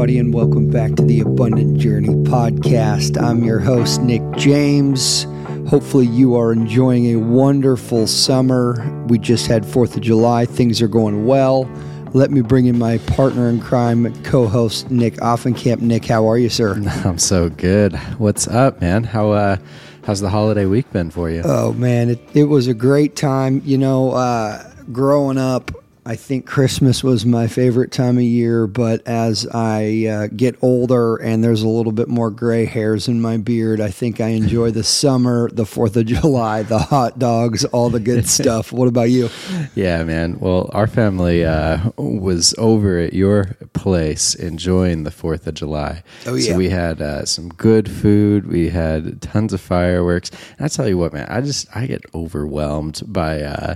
everybody, 0.00 0.18
and 0.18 0.32
welcome 0.32 0.70
back 0.70 0.94
to 0.94 1.02
the 1.02 1.20
Abundant 1.20 1.78
Journey 1.78 2.08
podcast. 2.08 3.20
I'm 3.20 3.44
your 3.44 3.58
host, 3.58 4.00
Nick 4.00 4.22
James. 4.34 5.24
Hopefully, 5.68 6.06
you 6.06 6.36
are 6.36 6.54
enjoying 6.54 7.12
a 7.12 7.16
wonderful 7.16 8.06
summer. 8.06 9.04
We 9.08 9.18
just 9.18 9.46
had 9.46 9.62
4th 9.62 9.96
of 9.96 10.00
July, 10.00 10.46
things 10.46 10.80
are 10.80 10.88
going 10.88 11.26
well. 11.26 11.70
Let 12.14 12.30
me 12.30 12.40
bring 12.40 12.64
in 12.64 12.78
my 12.78 12.96
partner 12.96 13.50
in 13.50 13.60
crime, 13.60 14.10
co 14.22 14.46
host, 14.46 14.90
Nick 14.90 15.16
Offenkamp. 15.16 15.82
Nick, 15.82 16.06
how 16.06 16.26
are 16.30 16.38
you, 16.38 16.48
sir? 16.48 16.82
I'm 17.04 17.18
so 17.18 17.50
good. 17.50 17.94
What's 18.16 18.48
up, 18.48 18.80
man? 18.80 19.04
How, 19.04 19.32
uh, 19.32 19.56
How's 20.04 20.20
the 20.20 20.30
holiday 20.30 20.64
week 20.64 20.90
been 20.92 21.10
for 21.10 21.28
you? 21.28 21.42
Oh 21.44 21.74
man, 21.74 22.08
it, 22.08 22.20
it 22.32 22.44
was 22.44 22.68
a 22.68 22.74
great 22.74 23.16
time. 23.16 23.60
You 23.66 23.76
know, 23.76 24.12
uh, 24.12 24.64
growing 24.90 25.36
up, 25.36 25.70
I 26.06 26.16
think 26.16 26.46
Christmas 26.46 27.04
was 27.04 27.26
my 27.26 27.46
favorite 27.46 27.92
time 27.92 28.16
of 28.16 28.24
year, 28.24 28.66
but 28.66 29.06
as 29.06 29.46
I 29.46 30.06
uh, 30.06 30.26
get 30.34 30.56
older 30.62 31.16
and 31.16 31.44
there's 31.44 31.62
a 31.62 31.68
little 31.68 31.92
bit 31.92 32.08
more 32.08 32.30
gray 32.30 32.64
hairs 32.64 33.06
in 33.06 33.20
my 33.20 33.36
beard, 33.36 33.82
I 33.82 33.90
think 33.90 34.18
I 34.18 34.28
enjoy 34.28 34.70
the 34.70 34.82
summer, 35.00 35.50
the 35.50 35.64
4th 35.64 35.96
of 35.96 36.06
July, 36.06 36.62
the 36.62 36.78
hot 36.78 37.18
dogs, 37.18 37.66
all 37.66 37.90
the 37.90 38.00
good 38.00 38.26
stuff. 38.28 38.72
What 38.72 38.88
about 38.88 39.10
you? 39.10 39.28
Yeah, 39.74 40.02
man. 40.04 40.38
Well, 40.38 40.70
our 40.72 40.86
family 40.86 41.44
uh, 41.44 41.90
was 41.96 42.54
over 42.56 42.98
at 42.98 43.12
your 43.12 43.56
place 43.74 44.34
enjoying 44.34 45.04
the 45.04 45.10
4th 45.10 45.46
of 45.46 45.54
July. 45.54 46.02
Oh, 46.24 46.34
yeah. 46.34 46.52
So 46.52 46.56
we 46.56 46.70
had 46.70 47.02
uh, 47.02 47.26
some 47.26 47.50
good 47.50 47.90
food, 47.90 48.46
we 48.46 48.70
had 48.70 49.20
tons 49.20 49.52
of 49.52 49.60
fireworks. 49.60 50.30
And 50.56 50.64
I 50.64 50.68
tell 50.68 50.88
you 50.88 50.96
what, 50.96 51.12
man, 51.12 51.26
I 51.28 51.42
just, 51.42 51.68
I 51.76 51.86
get 51.86 52.04
overwhelmed 52.14 53.02
by, 53.06 53.42
uh, 53.42 53.74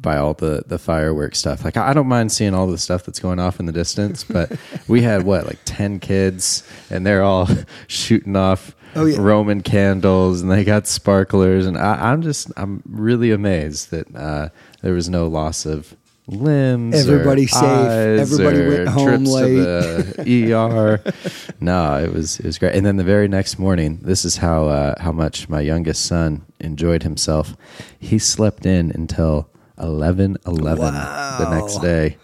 by 0.00 0.16
all 0.16 0.34
the 0.34 0.62
the 0.66 0.78
fireworks 0.78 1.38
stuff. 1.38 1.64
Like 1.64 1.76
I 1.76 1.92
don't 1.92 2.06
mind 2.06 2.32
seeing 2.32 2.54
all 2.54 2.66
the 2.66 2.78
stuff 2.78 3.04
that's 3.04 3.20
going 3.20 3.38
off 3.38 3.60
in 3.60 3.66
the 3.66 3.72
distance, 3.72 4.24
but 4.28 4.52
we 4.88 5.02
had 5.02 5.22
what 5.22 5.46
like 5.46 5.58
ten 5.64 6.00
kids, 6.00 6.62
and 6.90 7.06
they're 7.06 7.22
all 7.22 7.48
shooting 7.86 8.36
off 8.36 8.74
oh, 8.96 9.06
yeah. 9.06 9.16
Roman 9.18 9.62
candles, 9.62 10.42
and 10.42 10.50
they 10.50 10.64
got 10.64 10.86
sparklers, 10.86 11.66
and 11.66 11.76
I, 11.78 12.12
am 12.12 12.22
just 12.22 12.50
I'm 12.56 12.82
really 12.86 13.30
amazed 13.30 13.90
that 13.90 14.14
uh, 14.14 14.48
there 14.82 14.94
was 14.94 15.08
no 15.08 15.26
loss 15.26 15.66
of 15.66 15.96
limbs. 16.26 16.94
Everybody 16.94 17.46
safe. 17.46 17.62
Everybody 17.62 18.66
went 18.66 18.88
home 18.88 19.24
late. 19.24 20.16
the 20.16 20.52
ER. 20.52 21.02
no, 21.60 22.02
it 22.02 22.12
was 22.12 22.38
it 22.38 22.46
was 22.46 22.58
great. 22.58 22.74
And 22.74 22.84
then 22.84 22.96
the 22.96 23.04
very 23.04 23.28
next 23.28 23.58
morning, 23.58 23.98
this 24.02 24.24
is 24.24 24.36
how 24.36 24.68
uh, 24.68 25.00
how 25.00 25.12
much 25.12 25.48
my 25.48 25.60
youngest 25.60 26.04
son 26.06 26.44
enjoyed 26.60 27.02
himself. 27.02 27.56
He 27.98 28.18
slept 28.18 28.66
in 28.66 28.90
until 28.92 29.48
11 29.78 30.38
11 30.46 30.84
wow. 30.84 31.38
the 31.38 31.50
next 31.50 31.78
day. 31.78 32.16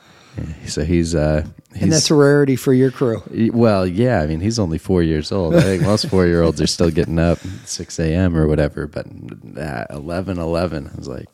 So 0.66 0.84
he's, 0.84 1.14
uh, 1.14 1.46
he's, 1.72 1.82
and 1.82 1.92
that's 1.92 2.10
a 2.10 2.14
rarity 2.14 2.56
for 2.56 2.72
your 2.72 2.90
crew. 2.90 3.22
Well, 3.52 3.86
yeah. 3.86 4.20
I 4.20 4.26
mean, 4.26 4.40
he's 4.40 4.58
only 4.58 4.78
four 4.78 5.02
years 5.02 5.32
old. 5.32 5.54
I 5.54 5.60
think 5.60 5.82
most 5.82 6.08
four 6.08 6.26
year 6.26 6.42
olds 6.42 6.60
are 6.60 6.66
still 6.66 6.90
getting 6.90 7.18
up 7.18 7.38
6 7.64 7.98
a.m. 7.98 8.36
or 8.36 8.46
whatever. 8.46 8.86
But 8.86 9.06
at 9.58 9.90
11 9.90 10.38
11, 10.38 10.88
I 10.92 10.96
was 10.96 11.08
like 11.08 11.28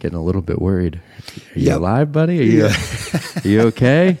getting 0.00 0.18
a 0.18 0.22
little 0.22 0.42
bit 0.42 0.60
worried. 0.60 1.00
Are 1.54 1.58
you 1.58 1.66
yep. 1.66 1.78
alive, 1.78 2.12
buddy? 2.12 2.40
Are 2.40 2.42
you, 2.42 2.66
yeah. 2.66 3.20
are 3.44 3.48
you 3.48 3.60
okay? 3.68 4.18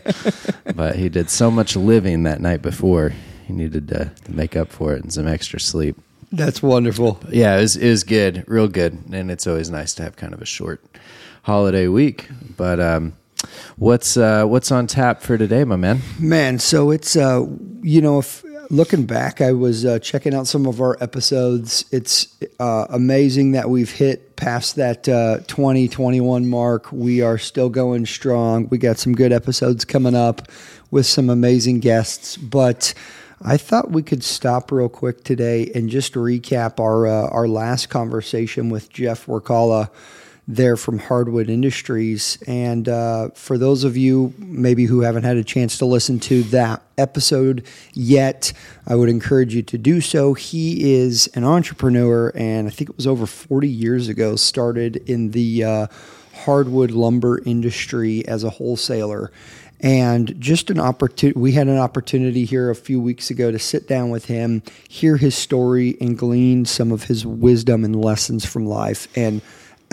but 0.74 0.96
he 0.96 1.08
did 1.08 1.28
so 1.28 1.50
much 1.50 1.76
living 1.76 2.22
that 2.22 2.40
night 2.40 2.62
before. 2.62 3.12
He 3.46 3.52
needed 3.52 3.88
to 3.88 4.12
make 4.28 4.56
up 4.56 4.70
for 4.70 4.94
it 4.94 5.02
and 5.02 5.12
some 5.12 5.28
extra 5.28 5.60
sleep. 5.60 5.96
That's 6.32 6.62
wonderful. 6.62 7.20
Yeah, 7.28 7.58
it 7.58 7.60
was, 7.60 7.76
it 7.76 7.88
was 7.88 8.02
good, 8.02 8.44
real 8.48 8.68
good. 8.68 8.98
And 9.12 9.30
it's 9.30 9.46
always 9.46 9.70
nice 9.70 9.92
to 9.94 10.02
have 10.02 10.16
kind 10.16 10.32
of 10.32 10.40
a 10.40 10.46
short 10.46 10.82
holiday 11.44 11.86
week. 11.88 12.28
But 12.56 12.80
um, 12.80 13.14
what's 13.76 14.16
uh, 14.16 14.44
what's 14.46 14.72
on 14.72 14.86
tap 14.86 15.22
for 15.22 15.38
today, 15.38 15.64
my 15.64 15.76
man? 15.76 16.00
Man, 16.18 16.58
so 16.58 16.90
it's 16.90 17.16
uh, 17.16 17.46
you 17.82 18.00
know 18.00 18.18
if 18.18 18.44
looking 18.70 19.06
back, 19.06 19.40
I 19.40 19.52
was 19.52 19.84
uh, 19.84 19.98
checking 20.00 20.34
out 20.34 20.46
some 20.46 20.66
of 20.66 20.80
our 20.80 20.96
episodes. 21.00 21.84
It's 21.92 22.36
uh, 22.58 22.86
amazing 22.90 23.52
that 23.52 23.70
we've 23.70 23.90
hit 23.90 24.36
past 24.36 24.76
that 24.76 25.08
uh, 25.08 25.40
2021 25.46 26.48
mark. 26.48 26.90
We 26.90 27.20
are 27.20 27.38
still 27.38 27.68
going 27.68 28.06
strong. 28.06 28.68
We 28.70 28.78
got 28.78 28.98
some 28.98 29.14
good 29.14 29.32
episodes 29.32 29.84
coming 29.84 30.14
up 30.14 30.48
with 30.90 31.06
some 31.06 31.30
amazing 31.30 31.80
guests, 31.80 32.36
but. 32.36 32.92
I 33.46 33.58
thought 33.58 33.90
we 33.90 34.02
could 34.02 34.24
stop 34.24 34.72
real 34.72 34.88
quick 34.88 35.22
today 35.22 35.70
and 35.74 35.90
just 35.90 36.14
recap 36.14 36.80
our 36.80 37.06
uh, 37.06 37.28
our 37.28 37.46
last 37.46 37.90
conversation 37.90 38.70
with 38.70 38.90
Jeff 38.90 39.26
Workala 39.26 39.90
there 40.46 40.76
from 40.76 40.98
Hardwood 40.98 41.48
Industries. 41.48 42.38
And 42.46 42.88
uh, 42.88 43.30
for 43.30 43.56
those 43.56 43.84
of 43.84 43.96
you 43.96 44.34
maybe 44.38 44.84
who 44.84 45.00
haven't 45.00 45.24
had 45.24 45.36
a 45.36 45.44
chance 45.44 45.78
to 45.78 45.86
listen 45.86 46.20
to 46.20 46.42
that 46.44 46.82
episode 46.98 47.66
yet, 47.94 48.52
I 48.86 48.94
would 48.94 49.08
encourage 49.08 49.54
you 49.54 49.62
to 49.62 49.78
do 49.78 50.00
so. 50.00 50.34
He 50.34 50.92
is 50.94 51.28
an 51.34 51.44
entrepreneur, 51.44 52.30
and 52.34 52.68
I 52.68 52.70
think 52.70 52.90
it 52.90 52.96
was 52.96 53.06
over 53.06 53.26
40 53.26 53.68
years 53.68 54.08
ago, 54.08 54.36
started 54.36 54.96
in 55.08 55.30
the 55.30 55.64
uh, 55.64 55.86
hardwood 56.34 56.90
lumber 56.90 57.40
industry 57.44 58.26
as 58.28 58.44
a 58.44 58.50
wholesaler 58.50 59.30
and 59.80 60.40
just 60.40 60.70
an 60.70 60.78
opportunity 60.78 61.38
we 61.38 61.52
had 61.52 61.68
an 61.68 61.78
opportunity 61.78 62.44
here 62.44 62.70
a 62.70 62.74
few 62.74 63.00
weeks 63.00 63.30
ago 63.30 63.50
to 63.50 63.58
sit 63.58 63.86
down 63.88 64.08
with 64.10 64.26
him 64.26 64.62
hear 64.88 65.16
his 65.16 65.34
story 65.34 65.96
and 66.00 66.16
glean 66.16 66.64
some 66.64 66.92
of 66.92 67.04
his 67.04 67.26
wisdom 67.26 67.84
and 67.84 68.02
lessons 68.02 68.44
from 68.44 68.66
life 68.66 69.08
and 69.16 69.42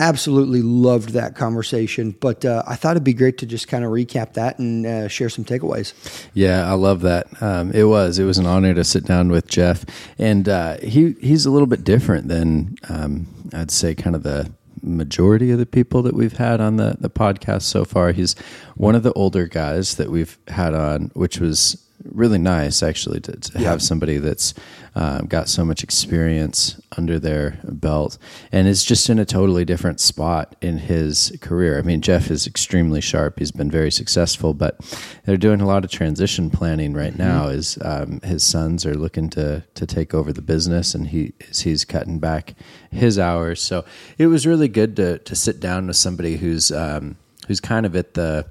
absolutely 0.02 0.62
loved 0.62 1.10
that 1.10 1.36
conversation. 1.36 2.10
But 2.10 2.44
uh, 2.44 2.62
I 2.66 2.74
thought 2.74 2.92
it'd 2.92 3.04
be 3.04 3.14
great 3.14 3.38
to 3.38 3.46
just 3.46 3.68
kind 3.68 3.84
of 3.84 3.90
recap 3.90 4.34
that 4.34 4.58
and 4.58 4.84
uh, 4.84 5.08
share 5.08 5.28
some 5.28 5.44
takeaways. 5.44 5.94
Yeah, 6.34 6.68
I 6.68 6.74
love 6.74 7.02
that. 7.02 7.26
Um, 7.40 7.70
it 7.72 7.84
was 7.84 8.18
it 8.18 8.24
was 8.24 8.38
an 8.38 8.46
honor 8.46 8.74
to 8.74 8.84
sit 8.84 9.04
down 9.04 9.30
with 9.30 9.46
Jeff, 9.46 9.84
and 10.18 10.48
uh, 10.48 10.78
he 10.78 11.12
he's 11.20 11.46
a 11.46 11.50
little 11.50 11.68
bit 11.68 11.84
different 11.84 12.28
than 12.28 12.76
um, 12.88 13.26
I'd 13.52 13.70
say 13.70 13.94
kind 13.94 14.16
of 14.16 14.24
the 14.24 14.50
majority 14.82 15.52
of 15.52 15.60
the 15.60 15.66
people 15.66 16.02
that 16.02 16.14
we've 16.14 16.36
had 16.38 16.60
on 16.60 16.76
the, 16.76 16.96
the 16.98 17.10
podcast 17.10 17.62
so 17.62 17.84
far. 17.84 18.10
He's 18.10 18.34
one 18.74 18.96
of 18.96 19.04
the 19.04 19.12
older 19.12 19.46
guys 19.46 19.94
that 19.94 20.10
we've 20.10 20.36
had 20.48 20.74
on, 20.74 21.12
which 21.14 21.38
was 21.38 21.80
really 22.10 22.38
nice 22.38 22.82
actually 22.82 23.20
to, 23.20 23.32
to 23.32 23.60
yeah. 23.60 23.68
have 23.70 23.80
somebody 23.80 24.18
that's 24.18 24.54
um, 24.94 25.26
got 25.26 25.48
so 25.48 25.64
much 25.64 25.82
experience 25.82 26.80
under 26.96 27.18
their 27.18 27.58
belt 27.64 28.18
and 28.50 28.68
is 28.68 28.84
just 28.84 29.08
in 29.08 29.18
a 29.18 29.24
totally 29.24 29.64
different 29.64 30.00
spot 30.00 30.54
in 30.60 30.78
his 30.78 31.36
career. 31.40 31.78
I 31.78 31.82
mean, 31.82 32.02
Jeff 32.02 32.30
is 32.30 32.46
extremely 32.46 33.00
sharp. 33.00 33.38
He's 33.38 33.52
been 33.52 33.70
very 33.70 33.90
successful, 33.90 34.52
but 34.52 34.78
they're 35.24 35.36
doing 35.36 35.60
a 35.60 35.66
lot 35.66 35.84
of 35.84 35.90
transition 35.90 36.50
planning 36.50 36.92
right 36.92 37.12
mm-hmm. 37.12 37.22
now. 37.22 37.48
Is 37.48 37.78
um, 37.82 38.20
his 38.20 38.42
sons 38.42 38.84
are 38.84 38.94
looking 38.94 39.30
to 39.30 39.62
to 39.74 39.86
take 39.86 40.12
over 40.12 40.32
the 40.32 40.42
business, 40.42 40.94
and 40.94 41.08
he 41.08 41.32
he's 41.54 41.84
cutting 41.84 42.18
back 42.18 42.54
his 42.90 43.18
hours. 43.18 43.62
So 43.62 43.84
it 44.18 44.26
was 44.26 44.46
really 44.46 44.68
good 44.68 44.96
to 44.96 45.18
to 45.18 45.34
sit 45.34 45.58
down 45.58 45.86
with 45.86 45.96
somebody 45.96 46.36
who's 46.36 46.70
um, 46.70 47.16
who's 47.48 47.60
kind 47.60 47.86
of 47.86 47.96
at 47.96 48.14
the 48.14 48.46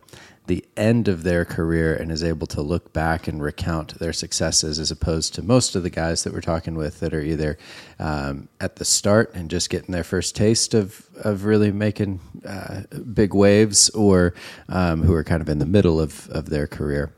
the 0.52 0.66
end 0.76 1.08
of 1.08 1.24
their 1.24 1.46
career 1.46 1.96
and 1.96 2.12
is 2.12 2.22
able 2.22 2.46
to 2.46 2.62
look 2.62 2.92
back 2.92 3.26
and 3.26 3.42
recount 3.42 3.98
their 4.00 4.12
successes 4.12 4.80
as 4.80 4.92
opposed 4.92 5.34
to 5.34 5.42
most 5.42 5.78
of 5.78 5.84
the 5.84 5.90
guys 5.90 6.26
that 6.26 6.34
we're 6.34 6.42
talking 6.42 6.76
with 6.76 7.00
that 7.00 7.14
are 7.14 7.22
either 7.22 7.58
um, 8.00 8.50
at 8.60 8.76
the 8.76 8.84
start 8.84 9.34
and 9.34 9.50
just 9.50 9.70
getting 9.70 9.94
their 9.94 10.04
first 10.04 10.36
taste 10.36 10.74
of, 10.74 11.08
of 11.24 11.46
really 11.46 11.72
making 11.72 12.20
uh, 12.46 12.82
big 13.14 13.34
waves 13.34 13.90
or 13.92 14.34
um, 14.68 15.04
who 15.04 15.14
are 15.14 15.24
kind 15.24 15.42
of 15.42 15.48
in 15.48 15.60
the 15.60 15.66
middle 15.66 16.02
of, 16.02 16.28
of 16.32 16.50
their 16.50 16.68
career. 16.68 17.14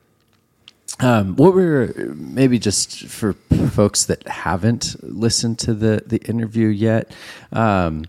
Um, 1.00 1.36
what 1.36 1.56
were 1.56 1.92
maybe 2.16 2.60
just 2.60 3.08
for 3.08 3.34
folks 3.72 4.06
that 4.06 4.28
haven't 4.28 4.96
listened 5.02 5.58
to 5.60 5.74
the, 5.74 6.04
the 6.06 6.20
interview 6.30 6.68
yet? 6.68 7.12
Um, 7.52 8.06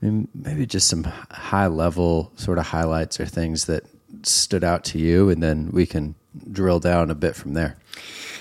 maybe 0.00 0.66
just 0.66 0.86
some 0.86 1.02
high 1.32 1.66
level 1.66 2.30
sort 2.36 2.58
of 2.58 2.66
highlights 2.68 3.18
or 3.18 3.26
things 3.26 3.64
that 3.64 3.82
stood 4.28 4.64
out 4.64 4.84
to 4.84 4.98
you, 4.98 5.28
and 5.28 5.42
then 5.42 5.70
we 5.72 5.86
can 5.86 6.14
drill 6.50 6.80
down 6.80 7.10
a 7.10 7.14
bit 7.14 7.34
from 7.34 7.54
there. 7.54 7.78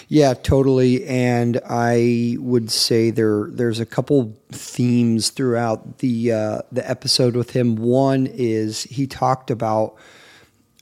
Yeah, 0.09 0.33
totally. 0.35 1.05
And 1.05 1.59
I 1.69 2.37
would 2.39 2.71
say 2.71 3.09
there 3.09 3.47
there's 3.51 3.79
a 3.81 3.85
couple 3.85 4.37
themes 4.51 5.31
throughout 5.31 5.97
the 5.97 6.31
uh, 6.31 6.61
the 6.71 6.89
episode 6.89 7.35
with 7.35 7.51
him. 7.51 7.75
One 7.75 8.25
is 8.27 8.83
he 8.83 9.05
talked 9.05 9.51
about 9.51 9.95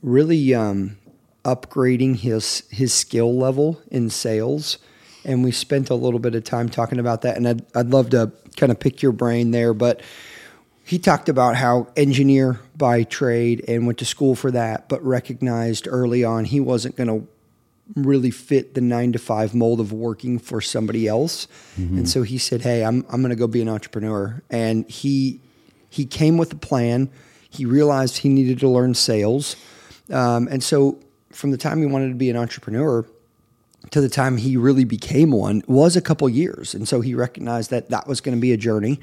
really 0.04 0.54
um, 0.54 0.98
upgrading 1.44 2.18
his 2.18 2.64
his 2.70 2.94
skill 2.94 3.36
level 3.36 3.82
in 3.90 4.12
sales, 4.12 4.78
and 5.24 5.44
we 5.44 5.52
spent 5.52 5.90
a 5.90 5.96
little 5.96 6.20
bit 6.20 6.36
of 6.36 6.44
time 6.44 6.70
talking 6.70 7.00
about 7.00 7.24
that. 7.24 7.36
And 7.36 7.48
I'd 7.48 7.66
I'd 7.76 7.90
love 7.90 8.12
to 8.12 8.32
kind 8.58 8.72
of 8.72 8.80
pick 8.80 9.02
your 9.02 9.12
brain 9.12 9.50
there, 9.50 9.74
but 9.74 10.02
he 10.86 11.00
talked 11.00 11.30
about 11.30 11.56
how 11.56 11.88
engineer 11.98 12.60
by 12.78 13.04
trade 13.04 13.66
and 13.68 13.88
went 13.88 13.98
to 13.98 14.06
school 14.06 14.36
for 14.36 14.52
that, 14.52 14.88
but 14.88 15.04
recognized 15.04 15.88
early 15.90 16.24
on 16.24 16.46
he 16.46 16.60
wasn't 16.60 16.96
going 16.96 17.08
to 17.08 17.28
really 17.96 18.30
fit 18.30 18.76
the 18.76 18.82
nine 18.82 19.12
to 19.12 19.20
five 19.20 19.56
mold 19.56 19.80
of 19.80 19.92
working 19.92 20.38
for 20.38 20.62
somebody 20.62 21.08
else. 21.08 21.48
Mm-hmm. 21.80 21.98
And 22.00 22.10
so 22.10 22.22
he 22.22 22.38
said, 22.38 22.62
Hey, 22.62 22.86
I'm, 22.86 23.04
I'm 23.10 23.22
going 23.22 23.32
to 23.32 23.36
go 23.36 23.48
be 23.48 23.62
an 23.62 23.70
entrepreneur. 23.70 24.44
And 24.52 24.88
he, 24.88 25.42
he 25.90 26.06
came 26.06 26.38
with 26.38 26.54
a 26.54 26.58
plan. 26.58 27.10
He 27.50 27.66
realized 27.66 28.18
he 28.18 28.30
needed 28.30 28.60
to 28.60 28.70
learn 28.70 28.94
sales. 28.94 29.56
Um, 30.12 30.48
and 30.52 30.64
so 30.64 31.00
from 31.32 31.50
the 31.50 31.58
time 31.58 31.80
he 31.80 31.88
wanted 31.88 32.10
to 32.10 32.16
be 32.16 32.30
an 32.30 32.38
entrepreneur, 32.38 33.08
to 33.92 34.02
the 34.02 34.10
time 34.10 34.38
he 34.38 34.58
really 34.58 34.84
became 34.84 35.32
one 35.32 35.64
was 35.68 35.96
a 35.96 36.02
couple 36.02 36.28
years. 36.30 36.74
And 36.74 36.88
so 36.88 37.02
he 37.02 37.14
recognized 37.16 37.72
that 37.72 37.90
that 37.90 38.08
was 38.08 38.22
going 38.22 38.36
to 38.36 38.42
be 38.42 38.52
a 38.52 38.58
journey. 38.58 39.00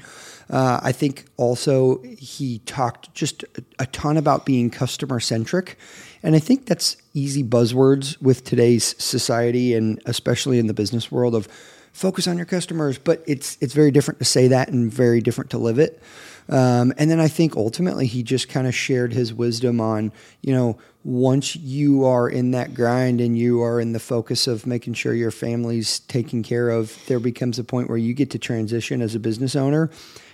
Uh, 0.53 0.79
I 0.83 0.91
think 0.91 1.25
also 1.35 1.99
he 2.03 2.59
talked 2.59 3.11
just 3.15 3.43
a, 3.79 3.87
ton 3.87 4.17
about 4.17 4.45
being 4.45 4.69
customer 4.69 5.19
centric. 5.19 5.79
And 6.21 6.35
I 6.35 6.39
think 6.39 6.67
that's 6.67 6.95
easy 7.15 7.43
buzzwords 7.43 8.21
with 8.21 8.43
today's 8.43 8.93
society 9.03 9.73
and 9.73 9.99
especially 10.05 10.59
in 10.59 10.67
the 10.67 10.73
business 10.75 11.11
world 11.11 11.33
of 11.33 11.47
focus 11.91 12.27
on 12.27 12.37
your 12.37 12.45
customers. 12.45 12.99
But 12.99 13.23
it's, 13.25 13.57
it's 13.61 13.73
very 13.73 13.89
different 13.89 14.19
to 14.19 14.25
say 14.25 14.47
that 14.49 14.69
and 14.69 14.93
very 14.93 15.21
different 15.21 15.49
to 15.51 15.57
live 15.57 15.79
it. 15.79 15.99
Um, 16.47 16.93
and 16.99 17.09
then 17.09 17.19
I 17.19 17.29
think 17.29 17.55
ultimately 17.55 18.05
he 18.05 18.21
just 18.21 18.47
kind 18.47 18.67
of 18.67 18.75
shared 18.75 19.11
his 19.11 19.33
wisdom 19.33 19.81
on, 19.81 20.11
you 20.43 20.53
know, 20.53 20.77
once 21.03 21.55
you 21.55 22.05
are 22.05 22.29
in 22.29 22.51
that 22.51 22.75
grind 22.75 23.21
and 23.21 23.35
you 23.35 23.63
are 23.63 23.79
in 23.79 23.93
the 23.93 23.99
focus 23.99 24.45
of 24.45 24.67
making 24.67 24.93
sure 24.93 25.15
your 25.15 25.31
family's 25.31 25.99
taken 26.01 26.43
care 26.43 26.69
of, 26.69 26.95
there 27.07 27.19
becomes 27.19 27.57
a 27.57 27.63
point 27.63 27.89
where 27.89 27.97
you 27.97 28.13
get 28.13 28.29
to 28.29 28.37
transition 28.37 29.01
as 29.01 29.15
a 29.15 29.19
business 29.19 29.55
owner 29.55 29.89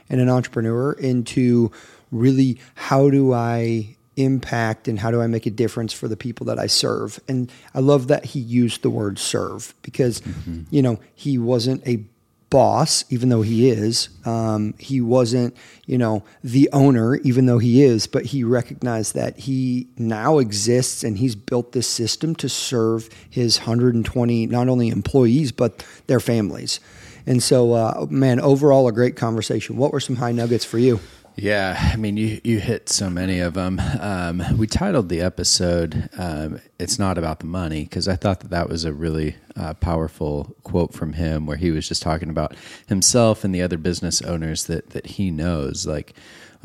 and 0.10 0.20
an 0.22 0.30
entrepreneur 0.30 0.94
into 0.94 1.72
really 2.12 2.60
how 2.76 3.10
do 3.10 3.34
I 3.34 3.96
impact 4.16 4.88
and 4.88 5.00
how 5.00 5.12
do 5.12 5.22
I 5.22 5.28
make 5.28 5.46
a 5.46 5.52
difference 5.52 5.94
for 5.94 6.08
the 6.08 6.18
people 6.18 6.46
that 6.48 6.60
I 6.60 6.68
serve? 6.68 7.20
And 7.28 7.52
I 7.74 7.80
love 7.80 8.08
that 8.08 8.26
he 8.26 8.40
used 8.40 8.82
the 8.82 8.90
word 8.90 9.20
serve 9.20 9.74
because, 9.82 10.22
mm-hmm. 10.22 10.64
you 10.70 10.82
know, 10.82 11.00
he 11.16 11.38
wasn't 11.38 11.88
a 11.88 12.04
boss, 12.50 13.06
even 13.10 13.30
though 13.30 13.42
he 13.42 13.70
is. 13.70 14.10
Um, 14.26 14.74
he 14.78 15.02
wasn't, 15.02 15.56
you 15.86 15.98
know, 15.98 16.24
the 16.44 16.70
owner, 16.74 17.16
even 17.18 17.46
though 17.46 17.60
he 17.60 17.84
is, 17.84 18.08
but 18.08 18.26
he 18.26 18.44
recognized 18.44 19.14
that 19.16 19.38
he 19.40 19.88
now 19.98 20.40
exists 20.40 21.04
and 21.04 21.18
he's 21.18 21.36
built 21.36 21.72
this 21.72 21.88
system 21.88 22.36
to 22.36 22.50
serve 22.50 23.10
his 23.30 23.60
120, 23.60 24.48
not 24.48 24.68
only 24.68 24.90
employees, 24.90 25.52
but 25.52 25.86
their 26.08 26.20
families. 26.20 26.80
And 27.26 27.44
so, 27.44 27.74
uh, 27.74 28.08
man, 28.10 28.40
overall, 28.40 28.88
a 28.88 28.92
great 28.92 29.16
conversation. 29.16 29.78
What 29.78 29.92
were 29.92 30.00
some 30.00 30.16
high 30.16 30.32
nuggets 30.32 30.66
for 30.66 30.80
you? 30.80 31.00
Yeah, 31.42 31.92
I 31.94 31.96
mean, 31.96 32.18
you 32.18 32.42
you 32.44 32.60
hit 32.60 32.90
so 32.90 33.10
many 33.10 33.40
of 33.40 33.54
them. 33.54 33.80
Um, 34.02 34.44
we 34.58 34.68
titled 34.68 35.08
the 35.08 35.22
episode 35.22 36.10
um, 36.18 36.60
"It's 36.78 37.00
Not 37.00 37.18
About 37.18 37.40
the 37.40 37.46
Money" 37.46 37.84
because 37.84 38.10
I 38.10 38.18
thought 38.18 38.42
that 38.42 38.50
that 38.50 38.68
was 38.68 38.84
a 38.84 38.92
really 38.92 39.38
uh, 39.56 39.74
powerful 39.76 40.54
quote 40.64 40.94
from 40.94 41.14
him, 41.14 41.46
where 41.46 41.56
he 41.56 41.72
was 41.72 41.88
just 41.88 42.02
talking 42.02 42.30
about 42.30 42.56
himself 42.88 43.46
and 43.46 43.56
the 43.56 43.62
other 43.62 43.78
business 43.78 44.22
owners 44.22 44.66
that 44.66 44.90
that 44.90 45.06
he 45.06 45.32
knows. 45.32 45.88
Like 45.88 46.14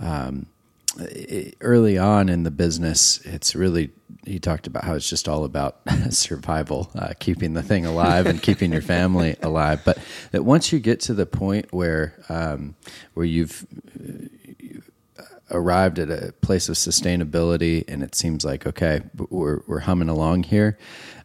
um, 0.03 0.47
it, 0.99 1.57
early 1.61 1.97
on 1.97 2.29
in 2.29 2.43
the 2.43 2.51
business, 2.51 3.21
it's 3.25 3.55
really 3.55 3.91
he 4.27 4.41
talked 4.41 4.67
about 4.67 4.83
how 4.83 4.95
it's 4.95 5.09
just 5.09 5.29
all 5.29 5.45
about 5.45 5.83
survival, 6.11 6.91
uh, 6.97 7.13
keeping 7.21 7.55
the 7.55 7.63
thing 7.63 7.87
alive 7.87 8.27
and 8.27 8.43
keeping 8.43 8.73
your 8.73 8.83
family 8.83 9.37
alive. 9.43 9.83
But 9.85 9.99
that 10.33 10.45
once 10.45 10.73
you 10.73 10.81
get 10.81 10.99
to 11.03 11.15
the 11.15 11.27
point 11.27 11.73
where 11.73 12.15
um, 12.29 12.75
where 13.13 13.27
you've 13.27 13.65
arrived 15.55 15.99
at 15.99 16.11
a 16.11 16.33
place 16.41 16.69
of 16.69 16.75
sustainability 16.77 17.85
and 17.89 18.03
it 18.03 18.15
seems 18.15 18.45
like 18.45 18.67
okay 18.67 19.01
we're, 19.31 19.61
we're 19.67 19.81
humming 19.81 20.09
along 20.09 20.43
here. 20.43 20.77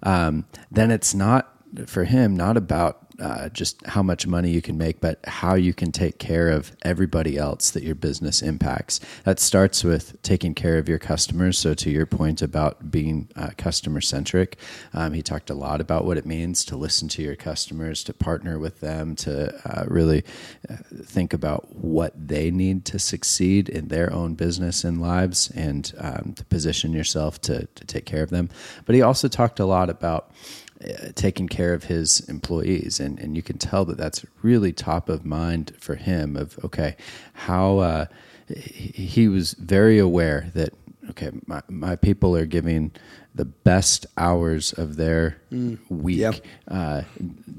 Um, 0.04 0.46
then 0.72 0.92
it's 0.92 1.14
not 1.14 1.54
for 1.88 2.06
him 2.06 2.36
not 2.36 2.56
about 2.56 3.09
uh, 3.20 3.50
just 3.50 3.86
how 3.86 4.02
much 4.02 4.28
money 4.28 4.50
you 4.50 4.62
can 4.62 4.78
make, 4.78 5.00
but 5.02 5.20
how 5.26 5.56
you 5.56 5.74
can 5.74 5.92
take 5.92 6.20
care 6.20 6.50
of 6.50 6.76
everybody 6.84 7.38
else 7.38 7.72
that 7.72 7.84
your 7.84 7.96
business 7.96 8.42
impacts. 8.42 9.00
That 9.26 9.40
starts 9.40 9.84
with 9.84 10.22
taking 10.22 10.56
care 10.56 10.78
of 10.78 10.88
your 10.88 11.00
customers. 11.00 11.58
So, 11.58 11.74
to 11.74 11.90
your 11.90 12.06
point 12.06 12.42
about 12.42 12.92
being 12.92 13.30
uh, 13.36 13.50
customer 13.58 14.02
centric, 14.02 14.58
um, 14.94 15.14
he 15.14 15.22
talked 15.22 15.50
a 15.50 15.54
lot 15.54 15.82
about 15.82 16.06
what 16.06 16.18
it 16.18 16.26
means 16.26 16.64
to 16.66 16.76
listen 16.76 17.08
to 17.10 17.22
your 17.22 17.36
customers, 17.36 18.04
to 18.06 18.14
partner 18.14 18.58
with 18.58 18.80
them, 18.80 19.16
to 19.18 19.54
uh, 19.66 19.86
really 19.88 20.24
uh, 20.70 20.76
think 21.04 21.34
about 21.34 21.76
what 21.76 22.14
they 22.28 22.52
need 22.52 22.86
to 22.86 23.00
succeed 23.00 23.70
in 23.70 23.88
their 23.88 24.12
own 24.14 24.36
business 24.36 24.84
and 24.84 25.02
lives, 25.02 25.52
and 25.56 25.94
um, 25.98 26.34
to 26.36 26.46
position 26.46 26.94
yourself 26.94 27.40
to, 27.42 27.68
to 27.76 27.86
take 27.86 28.06
care 28.06 28.24
of 28.24 28.30
them. 28.30 28.50
But 28.86 28.96
he 28.96 29.02
also 29.02 29.28
talked 29.28 29.60
a 29.60 29.66
lot 29.66 29.90
about 29.90 30.32
taking 31.16 31.48
care 31.48 31.74
of 31.74 31.86
his 31.86 32.22
employees 32.30 33.00
and, 33.00 33.20
and 33.20 33.36
you 33.36 33.42
can 33.42 33.58
tell 33.58 33.84
that 33.86 33.98
that's 33.98 34.26
really 34.42 34.72
top 34.72 35.10
of 35.10 35.26
mind 35.26 35.74
for 35.80 35.96
him 35.96 36.38
of 36.38 36.58
okay 36.64 36.96
how 37.34 37.80
uh, 37.80 38.06
he 38.56 39.28
was 39.28 39.54
very 39.54 40.00
aware 40.00 40.50
that 40.54 40.74
okay 41.10 41.32
my, 41.48 41.62
my 41.68 41.96
people 41.96 42.36
are 42.36 42.46
giving 42.46 42.92
the 43.36 43.46
best 43.46 44.06
hours 44.18 44.72
of 44.74 44.96
their 44.96 45.38
mm. 45.52 45.78
week 45.90 46.20
yep. 46.20 46.36
uh, 46.70 47.02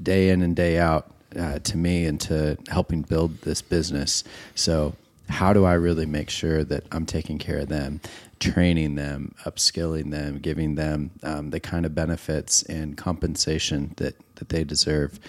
day 0.01 0.29
in 0.29 0.41
and 0.41 0.55
day 0.55 0.79
out 0.79 1.11
uh, 1.39 1.59
to 1.59 1.77
me 1.77 2.05
and 2.05 2.19
to 2.19 2.57
helping 2.69 3.03
build 3.03 3.39
this 3.41 3.61
business 3.61 4.23
so 4.55 4.95
how 5.31 5.53
do 5.53 5.65
I 5.65 5.73
really 5.73 6.05
make 6.05 6.29
sure 6.29 6.63
that 6.65 6.85
I'm 6.91 7.05
taking 7.05 7.39
care 7.39 7.59
of 7.59 7.69
them, 7.69 8.01
training 8.41 8.95
them, 8.95 9.33
upskilling 9.45 10.11
them, 10.11 10.39
giving 10.39 10.75
them 10.75 11.11
um, 11.23 11.51
the 11.51 11.59
kind 11.59 11.85
of 11.85 11.95
benefits 11.95 12.63
and 12.63 12.97
compensation 12.97 13.93
that 13.97 14.15
that 14.35 14.49
they 14.49 14.63
deserve. 14.63 15.19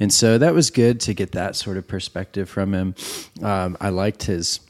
And 0.00 0.12
so 0.12 0.38
that 0.38 0.54
was 0.54 0.70
good 0.70 0.98
to 1.00 1.12
get 1.12 1.32
that 1.32 1.54
sort 1.54 1.76
of 1.76 1.86
perspective 1.86 2.48
from 2.48 2.72
him. 2.72 2.94
Um, 3.42 3.76
I 3.80 3.90
liked 3.90 4.22
his 4.24 4.60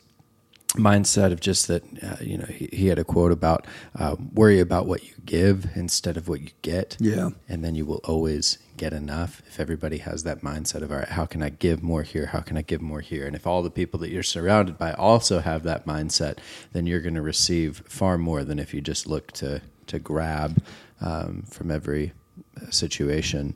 mindset 0.74 1.32
of 1.32 1.40
just 1.40 1.69
that 1.69 1.82
uh, 2.02 2.16
you 2.20 2.38
know 2.38 2.46
he, 2.46 2.69
he, 2.72 2.86
had 2.86 2.98
a 2.98 3.04
quote 3.04 3.32
about 3.32 3.66
uh, 3.94 4.16
worry 4.32 4.58
about 4.58 4.86
what 4.86 5.04
you 5.04 5.14
give 5.24 5.66
instead 5.74 6.16
of 6.16 6.28
what 6.28 6.40
you 6.40 6.48
get. 6.62 6.96
Yeah. 6.98 7.30
And 7.48 7.62
then 7.62 7.74
you 7.74 7.84
will 7.84 8.00
always 8.04 8.58
get 8.78 8.92
enough. 8.92 9.42
If 9.46 9.60
everybody 9.60 9.98
has 9.98 10.22
that 10.22 10.40
mindset 10.40 10.82
of 10.82 10.90
all 10.90 10.98
right 10.98 11.08
how 11.08 11.26
can 11.26 11.42
i 11.42 11.50
give 11.50 11.82
more 11.82 12.02
here? 12.02 12.26
How 12.26 12.40
can 12.40 12.56
i 12.56 12.62
give 12.62 12.80
more 12.80 13.00
here? 13.00 13.26
And 13.26 13.36
if 13.36 13.46
all 13.46 13.62
the 13.62 13.70
people 13.70 14.00
that 14.00 14.10
you're 14.10 14.22
surrounded 14.22 14.78
by 14.78 14.92
also 14.92 15.40
have 15.40 15.62
that 15.64 15.86
mindset 15.86 16.38
then 16.72 16.86
you're 16.86 17.00
going 17.00 17.14
to 17.14 17.22
receive 17.22 17.82
far 17.86 18.16
more 18.16 18.42
than 18.42 18.58
if 18.58 18.72
you 18.72 18.80
just 18.80 19.06
look 19.06 19.30
to 19.32 19.60
to 19.88 19.98
grab 19.98 20.62
um, 21.00 21.42
from 21.48 21.70
every 21.70 22.12
uh, 22.60 22.70
situation. 22.70 23.54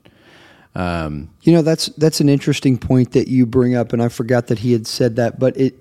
Um, 0.75 1.31
you 1.41 1.53
know 1.53 1.63
that's 1.63 1.87
that's 1.97 2.19
an 2.19 2.29
interesting 2.29 2.77
point 2.77 3.13
that 3.13 3.27
you 3.27 3.47
bring 3.47 3.75
up, 3.75 3.93
and 3.93 4.01
I 4.01 4.09
forgot 4.09 4.47
that 4.47 4.59
he 4.59 4.73
had 4.73 4.85
said 4.85 5.15
that. 5.15 5.39
But 5.39 5.57
it 5.57 5.75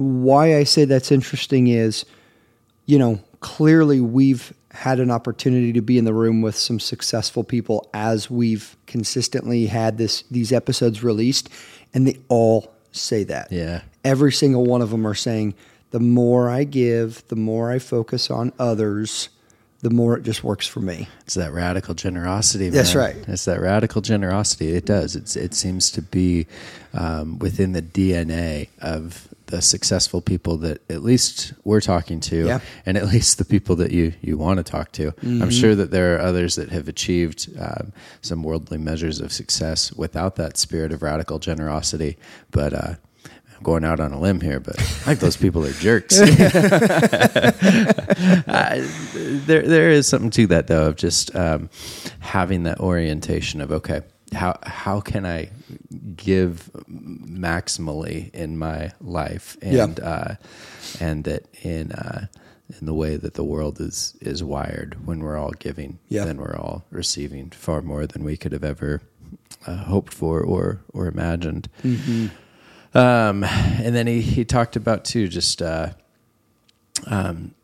why 0.00 0.56
I 0.56 0.64
say 0.64 0.84
that's 0.86 1.12
interesting 1.12 1.66
is, 1.68 2.04
you 2.86 2.98
know, 2.98 3.20
clearly 3.40 4.00
we've 4.00 4.52
had 4.72 5.00
an 5.00 5.10
opportunity 5.10 5.72
to 5.72 5.82
be 5.82 5.98
in 5.98 6.04
the 6.04 6.14
room 6.14 6.42
with 6.42 6.54
some 6.54 6.80
successful 6.80 7.44
people 7.44 7.88
as 7.92 8.30
we've 8.30 8.76
consistently 8.86 9.66
had 9.66 9.98
this 9.98 10.22
these 10.30 10.52
episodes 10.52 11.02
released, 11.02 11.50
and 11.92 12.06
they 12.06 12.18
all 12.28 12.72
say 12.92 13.24
that. 13.24 13.52
Yeah, 13.52 13.82
every 14.04 14.32
single 14.32 14.64
one 14.64 14.80
of 14.80 14.90
them 14.90 15.06
are 15.06 15.14
saying 15.14 15.54
the 15.90 16.00
more 16.00 16.48
I 16.48 16.64
give, 16.64 17.26
the 17.28 17.36
more 17.36 17.70
I 17.70 17.78
focus 17.78 18.30
on 18.30 18.52
others, 18.58 19.28
the 19.80 19.90
more 19.90 20.16
it 20.16 20.22
just 20.22 20.44
works 20.44 20.66
for 20.66 20.80
me. 20.80 21.08
It's 21.22 21.34
that 21.34 21.52
radical 21.52 21.94
generosity. 21.94 22.64
Man. 22.64 22.72
That's 22.72 22.94
right. 22.94 23.16
It's 23.26 23.44
that 23.46 23.60
radical 23.60 24.00
generosity. 24.00 24.74
It 24.74 24.86
does. 24.86 25.16
It's 25.16 25.36
it 25.36 25.54
seems 25.54 25.90
to 25.92 26.02
be 26.02 26.46
um, 26.94 27.38
within 27.38 27.72
the 27.72 27.82
DNA 27.82 28.68
of 28.80 29.28
the 29.50 29.60
successful 29.60 30.20
people 30.20 30.56
that 30.58 30.80
at 30.90 31.02
least 31.02 31.52
we're 31.64 31.80
talking 31.80 32.20
to, 32.20 32.46
yeah. 32.46 32.60
and 32.86 32.96
at 32.96 33.06
least 33.06 33.38
the 33.38 33.44
people 33.44 33.76
that 33.76 33.90
you 33.90 34.12
you 34.20 34.38
want 34.38 34.58
to 34.58 34.64
talk 34.64 34.92
to. 34.92 35.10
Mm-hmm. 35.12 35.42
I'm 35.42 35.50
sure 35.50 35.74
that 35.74 35.90
there 35.90 36.16
are 36.16 36.20
others 36.20 36.54
that 36.56 36.70
have 36.70 36.88
achieved 36.88 37.50
um, 37.58 37.92
some 38.20 38.42
worldly 38.42 38.78
measures 38.78 39.20
of 39.20 39.32
success 39.32 39.92
without 39.92 40.36
that 40.36 40.56
spirit 40.56 40.92
of 40.92 41.02
radical 41.02 41.38
generosity, 41.38 42.16
but. 42.50 42.72
Uh, 42.72 42.94
I'm 43.60 43.64
going 43.64 43.84
out 43.84 44.00
on 44.00 44.12
a 44.14 44.18
limb 44.18 44.40
here, 44.40 44.58
but 44.58 44.76
like 45.06 45.18
those 45.18 45.36
people 45.36 45.66
are 45.66 45.72
jerks. 45.72 46.18
uh, 46.20 46.24
there, 49.44 49.60
there 49.60 49.90
is 49.90 50.08
something 50.08 50.30
to 50.30 50.46
that 50.46 50.66
though 50.66 50.86
of 50.86 50.96
just 50.96 51.36
um, 51.36 51.68
having 52.20 52.62
that 52.62 52.80
orientation 52.80 53.60
of 53.60 53.70
okay, 53.70 54.00
how 54.32 54.58
how 54.62 55.00
can 55.00 55.26
I 55.26 55.50
give 56.16 56.70
maximally 56.88 58.32
in 58.34 58.58
my 58.58 58.92
life, 59.00 59.56
and 59.62 59.98
yeah. 59.98 60.04
uh, 60.04 60.34
and 61.00 61.24
that 61.24 61.46
in 61.62 61.92
uh, 61.92 62.26
in 62.80 62.86
the 62.86 62.94
way 62.94 63.16
that 63.16 63.34
the 63.34 63.44
world 63.44 63.80
is 63.80 64.16
is 64.20 64.42
wired, 64.42 65.06
when 65.06 65.20
we're 65.20 65.36
all 65.36 65.52
giving, 65.58 65.98
yeah. 66.08 66.24
then 66.24 66.36
we're 66.38 66.56
all 66.56 66.84
receiving 66.90 67.50
far 67.50 67.82
more 67.82 68.06
than 68.06 68.24
we 68.24 68.36
could 68.36 68.52
have 68.52 68.64
ever 68.64 69.02
uh, 69.66 69.84
hoped 69.84 70.12
for 70.12 70.40
or 70.40 70.80
or 70.92 71.06
imagined. 71.06 71.68
Mm-hmm. 71.82 72.28
Um, 72.96 73.44
and 73.44 73.94
then 73.94 74.06
he 74.06 74.20
he 74.20 74.44
talked 74.44 74.76
about 74.76 75.04
too 75.04 75.28
just. 75.28 75.62
Uh, 75.62 75.92
um, 77.06 77.54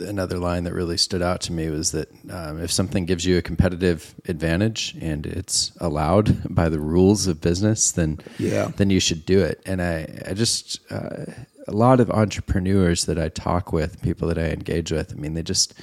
another 0.00 0.38
line 0.38 0.64
that 0.64 0.72
really 0.72 0.96
stood 0.96 1.22
out 1.22 1.40
to 1.42 1.52
me 1.52 1.70
was 1.70 1.92
that 1.92 2.08
um, 2.30 2.60
if 2.60 2.70
something 2.70 3.04
gives 3.04 3.24
you 3.24 3.38
a 3.38 3.42
competitive 3.42 4.14
advantage 4.26 4.96
and 5.00 5.26
it's 5.26 5.72
allowed 5.78 6.42
by 6.54 6.68
the 6.68 6.80
rules 6.80 7.26
of 7.26 7.40
business, 7.40 7.92
then 7.92 8.18
yeah, 8.38 8.70
then 8.76 8.90
you 8.90 9.00
should 9.00 9.24
do 9.24 9.40
it. 9.40 9.62
And 9.66 9.82
I, 9.82 10.22
I 10.26 10.34
just 10.34 10.80
uh, 10.90 11.26
a 11.66 11.72
lot 11.72 12.00
of 12.00 12.10
entrepreneurs 12.10 13.04
that 13.04 13.18
I 13.18 13.28
talk 13.28 13.72
with, 13.72 14.00
people 14.02 14.28
that 14.28 14.38
I 14.38 14.50
engage 14.50 14.90
with, 14.90 15.12
I 15.12 15.16
mean, 15.16 15.34
they 15.34 15.42
just 15.42 15.74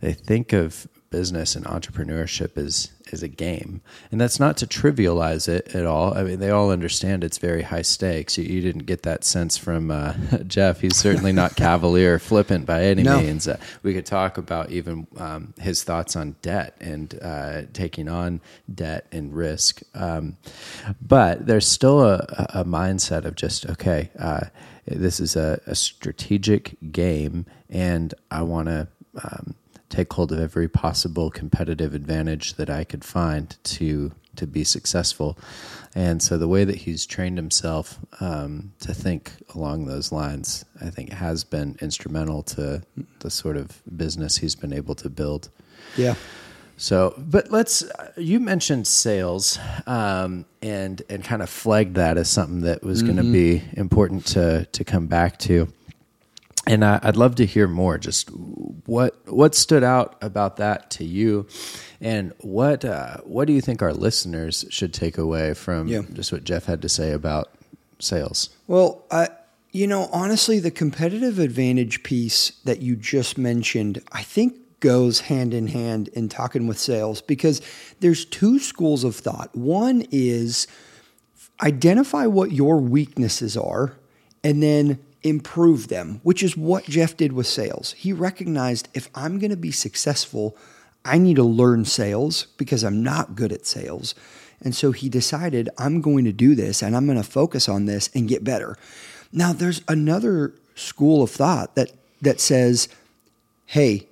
they 0.00 0.12
think 0.12 0.52
of 0.52 0.86
business 1.12 1.54
and 1.54 1.64
entrepreneurship 1.66 2.58
is 2.58 2.90
is 3.12 3.22
a 3.22 3.28
game, 3.28 3.82
and 4.10 4.20
that's 4.20 4.40
not 4.40 4.56
to 4.56 4.66
trivialize 4.66 5.46
it 5.48 5.74
at 5.74 5.84
all. 5.84 6.16
I 6.16 6.22
mean, 6.24 6.38
they 6.40 6.50
all 6.50 6.70
understand 6.70 7.22
it's 7.22 7.36
very 7.38 7.62
high 7.62 7.82
stakes. 7.82 8.38
You, 8.38 8.44
you 8.44 8.60
didn't 8.62 8.86
get 8.86 9.02
that 9.02 9.22
sense 9.24 9.56
from 9.58 9.90
uh, 9.90 10.14
Jeff. 10.46 10.80
He's 10.80 10.96
certainly 10.96 11.32
not 11.32 11.54
cavalier, 11.66 12.18
flippant 12.18 12.64
by 12.64 12.84
any 12.84 13.02
No. 13.02 13.20
means. 13.20 13.46
Uh, 13.46 13.58
we 13.82 13.92
could 13.92 14.06
talk 14.06 14.38
about 14.38 14.70
even 14.70 15.06
um, 15.18 15.52
his 15.60 15.84
thoughts 15.84 16.16
on 16.16 16.36
debt 16.42 16.74
and 16.80 17.18
uh, 17.22 17.62
taking 17.72 18.08
on 18.08 18.40
debt 18.72 19.06
and 19.12 19.34
risk, 19.34 19.82
um, 19.94 20.36
but 21.00 21.46
there's 21.46 21.66
still 21.68 22.02
a, 22.02 22.24
a 22.54 22.64
mindset 22.64 23.24
of 23.26 23.34
just 23.36 23.68
okay. 23.68 24.10
Uh, 24.18 24.46
this 24.86 25.20
is 25.20 25.36
a, 25.36 25.60
a 25.66 25.74
strategic 25.74 26.76
game, 26.92 27.46
and 27.68 28.14
I 28.30 28.42
want 28.42 28.68
to. 28.68 28.88
Um, 29.22 29.54
take 29.92 30.12
hold 30.12 30.32
of 30.32 30.40
every 30.40 30.68
possible 30.68 31.30
competitive 31.30 31.94
advantage 31.94 32.54
that 32.54 32.70
I 32.70 32.84
could 32.84 33.04
find 33.04 33.56
to 33.64 34.12
to 34.34 34.46
be 34.46 34.64
successful. 34.64 35.38
And 35.94 36.22
so 36.22 36.38
the 36.38 36.48
way 36.48 36.64
that 36.64 36.76
he's 36.76 37.04
trained 37.04 37.36
himself 37.36 37.98
um, 38.20 38.72
to 38.80 38.94
think 38.94 39.32
along 39.54 39.84
those 39.84 40.10
lines, 40.10 40.64
I 40.80 40.88
think, 40.88 41.12
has 41.12 41.44
been 41.44 41.76
instrumental 41.82 42.42
to 42.44 42.82
the 43.18 43.30
sort 43.30 43.58
of 43.58 43.82
business 43.94 44.38
he's 44.38 44.54
been 44.54 44.72
able 44.72 44.94
to 44.96 45.10
build. 45.10 45.50
Yeah. 45.98 46.14
So, 46.78 47.14
but 47.18 47.50
let's. 47.50 47.84
You 48.16 48.40
mentioned 48.40 48.86
sales, 48.86 49.58
um, 49.86 50.46
and 50.62 51.02
and 51.10 51.22
kind 51.22 51.42
of 51.42 51.50
flagged 51.50 51.96
that 51.96 52.16
as 52.16 52.30
something 52.30 52.62
that 52.62 52.82
was 52.82 53.02
going 53.02 53.18
to 53.18 53.22
be 53.30 53.62
important 53.74 54.26
to 54.28 54.64
to 54.64 54.84
come 54.84 55.06
back 55.06 55.38
to. 55.40 55.68
And 56.66 56.84
I, 56.84 57.00
I'd 57.02 57.16
love 57.16 57.34
to 57.36 57.46
hear 57.46 57.66
more. 57.66 57.98
Just 57.98 58.28
what 58.30 59.16
what 59.26 59.54
stood 59.54 59.82
out 59.82 60.16
about 60.22 60.58
that 60.58 60.90
to 60.92 61.04
you, 61.04 61.46
and 62.00 62.32
what 62.38 62.84
uh, 62.84 63.16
what 63.24 63.46
do 63.46 63.52
you 63.52 63.60
think 63.60 63.82
our 63.82 63.92
listeners 63.92 64.64
should 64.70 64.94
take 64.94 65.18
away 65.18 65.54
from 65.54 65.88
Yeah. 65.88 66.02
just 66.12 66.30
what 66.32 66.44
Jeff 66.44 66.66
had 66.66 66.80
to 66.82 66.88
say 66.88 67.12
about 67.12 67.50
sales? 67.98 68.50
Well, 68.68 69.04
I, 69.10 69.28
you 69.72 69.88
know, 69.88 70.08
honestly, 70.12 70.60
the 70.60 70.70
competitive 70.70 71.40
advantage 71.40 72.04
piece 72.04 72.50
that 72.64 72.80
you 72.80 72.94
just 72.94 73.38
mentioned, 73.38 74.00
I 74.12 74.22
think 74.22 74.54
goes 74.78 75.20
hand 75.22 75.54
in 75.54 75.68
hand 75.68 76.08
in 76.08 76.28
talking 76.28 76.66
with 76.66 76.78
sales 76.78 77.20
because 77.22 77.60
there's 78.00 78.24
two 78.24 78.58
schools 78.58 79.02
of 79.04 79.14
thought. 79.16 79.54
One 79.56 80.04
is 80.10 80.66
identify 81.60 82.26
what 82.26 82.52
your 82.52 82.78
weaknesses 82.78 83.56
are 83.56 83.96
and 84.42 84.62
then 84.62 84.98
improve 85.22 85.88
them, 85.88 86.20
which 86.22 86.42
is 86.42 86.56
what 86.56 86.84
Jeff 86.84 87.16
did 87.16 87.32
with 87.32 87.46
sales. 87.46 87.92
He 87.92 88.12
recognized 88.12 88.88
if 88.94 89.08
I'm 89.14 89.38
going 89.38 89.50
to 89.50 89.56
be 89.56 89.70
successful, 89.70 90.56
I 91.04 91.18
need 91.18 91.36
to 91.36 91.44
learn 91.44 91.84
sales 91.84 92.46
because 92.56 92.82
I'm 92.82 93.02
not 93.02 93.34
good 93.34 93.52
at 93.52 93.66
sales. 93.66 94.14
And 94.60 94.74
so 94.74 94.92
he 94.92 95.08
decided, 95.08 95.68
I'm 95.78 96.00
going 96.00 96.24
to 96.24 96.32
do 96.32 96.54
this 96.54 96.82
and 96.82 96.96
I'm 96.96 97.06
going 97.06 97.18
to 97.18 97.24
focus 97.28 97.68
on 97.68 97.86
this 97.86 98.10
and 98.14 98.28
get 98.28 98.44
better. 98.44 98.76
Now, 99.32 99.52
there's 99.52 99.82
another 99.88 100.52
school 100.74 101.22
of 101.22 101.30
thought 101.30 101.74
that, 101.74 101.92
that 102.20 102.40
says, 102.40 102.88
hey, 103.66 104.06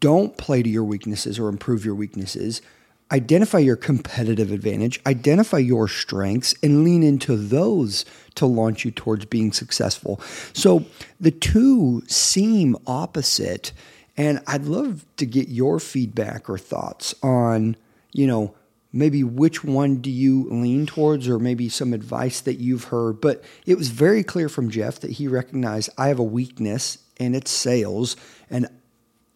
don't 0.00 0.36
play 0.36 0.62
to 0.62 0.68
your 0.68 0.84
weaknesses 0.84 1.38
or 1.38 1.48
improve 1.48 1.84
your 1.84 1.94
weaknesses. 1.94 2.60
Identify 3.10 3.58
your 3.58 3.76
competitive 3.76 4.52
advantage, 4.52 5.00
identify 5.06 5.58
your 5.58 5.88
strengths, 5.88 6.54
and 6.62 6.84
lean 6.84 7.02
into 7.02 7.36
those 7.36 8.04
to 8.34 8.44
launch 8.44 8.84
you 8.84 8.90
towards 8.90 9.24
being 9.24 9.50
successful. 9.52 10.20
So 10.52 10.84
the 11.18 11.30
two 11.30 12.02
seem 12.06 12.76
opposite. 12.86 13.72
And 14.18 14.40
I'd 14.46 14.64
love 14.64 15.06
to 15.16 15.26
get 15.26 15.48
your 15.48 15.78
feedback 15.80 16.50
or 16.50 16.58
thoughts 16.58 17.14
on, 17.22 17.76
you 18.12 18.26
know, 18.26 18.54
maybe 18.92 19.22
which 19.22 19.62
one 19.62 19.98
do 19.98 20.10
you 20.10 20.48
lean 20.50 20.86
towards 20.86 21.28
or 21.28 21.38
maybe 21.38 21.68
some 21.68 21.92
advice 21.92 22.40
that 22.40 22.54
you've 22.54 22.84
heard. 22.84 23.20
But 23.20 23.44
it 23.64 23.76
was 23.76 23.88
very 23.88 24.22
clear 24.22 24.48
from 24.48 24.70
Jeff 24.70 25.00
that 25.00 25.12
he 25.12 25.28
recognized 25.28 25.90
I 25.96 26.08
have 26.08 26.18
a 26.18 26.24
weakness 26.24 26.98
and 27.18 27.36
it's 27.36 27.50
sales. 27.50 28.16
And 28.50 28.68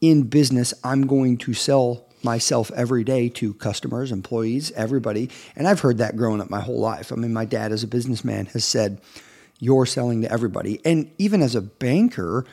in 0.01 0.25
business, 0.25 0.75
I'm 0.83 1.07
going 1.07 1.39
to 1.39 1.55
sell 1.55 2.07
myself 2.25 2.71
every 2.73 3.05
day 3.05 3.29
to 3.31 3.55
customers, 3.55 4.13
employees, 4.13 4.71
everybody. 4.73 5.31
And 5.57 5.67
I've 5.67 5.81
heard 5.81 5.99
that 5.99 6.17
growing 6.17 6.41
up 6.41 6.51
my 6.51 6.61
whole 6.61 6.81
life. 6.81 7.13
I 7.13 7.17
mean, 7.17 7.33
my 7.33 7.45
dad, 7.45 7.73
as 7.73 7.83
a 7.83 7.89
businessman, 7.89 8.47
has 8.47 8.65
said, 8.65 9.01
You're 9.59 9.87
selling 9.87 10.23
to 10.23 10.33
everybody. 10.33 10.81
And 10.85 11.11
even 11.19 11.43
as 11.43 11.55
a 11.55 11.61
banker, 11.61 12.45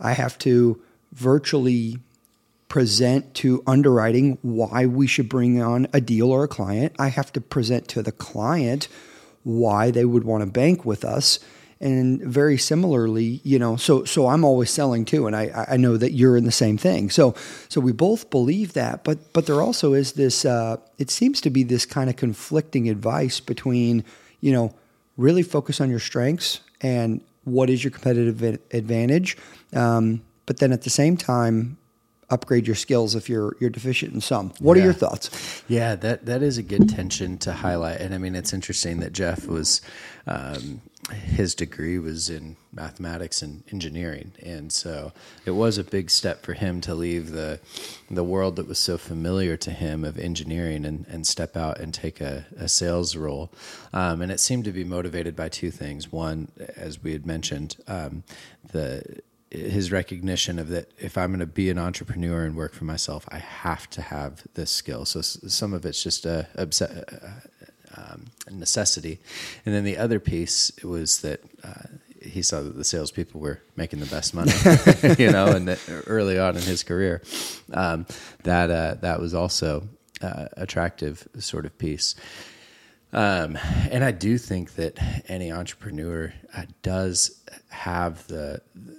I 0.00 0.12
have 0.12 0.38
to 0.38 0.80
virtually 1.12 1.98
present 2.68 3.34
to 3.34 3.62
underwriting 3.66 4.38
why 4.42 4.86
we 4.86 5.06
should 5.06 5.28
bring 5.28 5.60
on 5.60 5.88
a 5.92 6.00
deal 6.00 6.30
or 6.30 6.44
a 6.44 6.48
client. 6.48 6.94
I 6.98 7.08
have 7.08 7.32
to 7.32 7.40
present 7.40 7.88
to 7.88 8.02
the 8.02 8.12
client 8.12 8.88
why 9.42 9.90
they 9.90 10.04
would 10.04 10.24
want 10.24 10.42
to 10.42 10.50
bank 10.50 10.84
with 10.84 11.04
us. 11.04 11.38
And 11.80 12.20
very 12.22 12.58
similarly, 12.58 13.40
you 13.44 13.58
know, 13.58 13.76
so 13.76 14.04
so 14.04 14.26
I'm 14.26 14.44
always 14.44 14.70
selling 14.70 15.04
too, 15.04 15.28
and 15.28 15.36
I 15.36 15.66
I 15.70 15.76
know 15.76 15.96
that 15.96 16.12
you're 16.12 16.36
in 16.36 16.44
the 16.44 16.50
same 16.50 16.76
thing. 16.76 17.08
So 17.08 17.34
so 17.68 17.80
we 17.80 17.92
both 17.92 18.30
believe 18.30 18.72
that, 18.72 19.04
but 19.04 19.32
but 19.32 19.46
there 19.46 19.62
also 19.62 19.92
is 19.92 20.12
this. 20.12 20.44
Uh, 20.44 20.78
it 20.98 21.10
seems 21.10 21.40
to 21.42 21.50
be 21.50 21.62
this 21.62 21.86
kind 21.86 22.10
of 22.10 22.16
conflicting 22.16 22.88
advice 22.88 23.38
between 23.38 24.04
you 24.40 24.52
know 24.52 24.74
really 25.16 25.44
focus 25.44 25.80
on 25.80 25.88
your 25.88 26.00
strengths 26.00 26.60
and 26.80 27.20
what 27.44 27.70
is 27.70 27.84
your 27.84 27.92
competitive 27.92 28.42
advantage, 28.72 29.36
um, 29.72 30.22
but 30.46 30.58
then 30.58 30.72
at 30.72 30.82
the 30.82 30.90
same 30.90 31.16
time 31.16 31.78
upgrade 32.30 32.66
your 32.66 32.76
skills 32.76 33.14
if 33.14 33.28
you're 33.28 33.56
you're 33.60 33.70
deficient 33.70 34.12
in 34.14 34.20
some. 34.20 34.52
What 34.58 34.76
are 34.76 34.80
your 34.80 34.92
thoughts? 34.92 35.62
Yeah, 35.68 35.94
that 35.96 36.26
that 36.26 36.42
is 36.42 36.58
a 36.58 36.62
good 36.62 36.88
tension 36.88 37.38
to 37.38 37.52
highlight, 37.52 38.00
and 38.00 38.14
I 38.14 38.18
mean 38.18 38.34
it's 38.34 38.52
interesting 38.52 39.00
that 39.00 39.12
Jeff 39.12 39.46
was 39.46 39.80
um, 40.26 40.80
his 41.10 41.54
degree 41.54 41.98
was 41.98 42.28
in 42.28 42.56
mathematics 42.72 43.42
and 43.42 43.62
engineering, 43.72 44.32
and 44.42 44.72
so 44.72 45.12
it 45.44 45.52
was 45.52 45.78
a 45.78 45.84
big 45.84 46.10
step 46.10 46.42
for 46.42 46.52
him 46.52 46.80
to 46.82 46.94
leave 46.94 47.30
the 47.30 47.60
the 48.10 48.24
world 48.24 48.56
that 48.56 48.68
was 48.68 48.78
so 48.78 48.98
familiar 48.98 49.56
to 49.56 49.70
him 49.70 50.04
of 50.04 50.18
engineering 50.18 50.84
and, 50.84 51.06
and 51.08 51.26
step 51.26 51.56
out 51.56 51.78
and 51.78 51.94
take 51.94 52.20
a, 52.20 52.46
a 52.56 52.68
sales 52.68 53.16
role. 53.16 53.50
Um, 53.92 54.22
and 54.22 54.30
it 54.30 54.40
seemed 54.40 54.64
to 54.64 54.72
be 54.72 54.84
motivated 54.84 55.34
by 55.34 55.48
two 55.48 55.70
things. 55.70 56.12
One, 56.12 56.48
as 56.76 57.02
we 57.02 57.12
had 57.12 57.26
mentioned, 57.26 57.76
um, 57.86 58.22
the 58.72 59.20
his 59.50 59.90
recognition 59.90 60.58
of 60.58 60.68
that 60.68 60.90
if 60.98 61.16
I'm 61.16 61.30
going 61.30 61.40
to 61.40 61.46
be 61.46 61.70
an 61.70 61.78
entrepreneur 61.78 62.44
and 62.44 62.54
work 62.54 62.74
for 62.74 62.84
myself, 62.84 63.24
I 63.30 63.38
have 63.38 63.88
to 63.90 64.02
have 64.02 64.44
this 64.54 64.70
skill. 64.70 65.04
So 65.06 65.22
some 65.22 65.72
of 65.72 65.86
it's 65.86 66.02
just 66.02 66.26
a, 66.26 66.46
uh, 66.56 66.66
um, 67.98 68.26
necessity, 68.50 69.18
and 69.66 69.74
then 69.74 69.84
the 69.84 69.96
other 69.96 70.20
piece 70.20 70.72
was 70.84 71.20
that 71.22 71.40
uh, 71.64 71.88
he 72.22 72.42
saw 72.42 72.60
that 72.62 72.76
the 72.76 72.84
salespeople 72.84 73.40
were 73.40 73.60
making 73.76 74.00
the 74.00 74.06
best 74.06 74.34
money, 74.34 74.52
you 75.22 75.30
know, 75.30 75.46
and 75.46 75.68
that 75.68 75.80
early 76.06 76.38
on 76.38 76.56
in 76.56 76.62
his 76.62 76.82
career, 76.82 77.22
um, 77.72 78.06
that 78.44 78.70
uh, 78.70 78.94
that 79.00 79.20
was 79.20 79.34
also 79.34 79.88
uh, 80.22 80.46
attractive 80.56 81.26
sort 81.38 81.66
of 81.66 81.76
piece. 81.78 82.14
Um, 83.12 83.56
and 83.90 84.04
I 84.04 84.10
do 84.10 84.36
think 84.36 84.74
that 84.74 84.98
any 85.28 85.50
entrepreneur 85.50 86.34
uh, 86.54 86.64
does 86.82 87.42
have 87.70 88.26
the, 88.26 88.60
the 88.74 88.97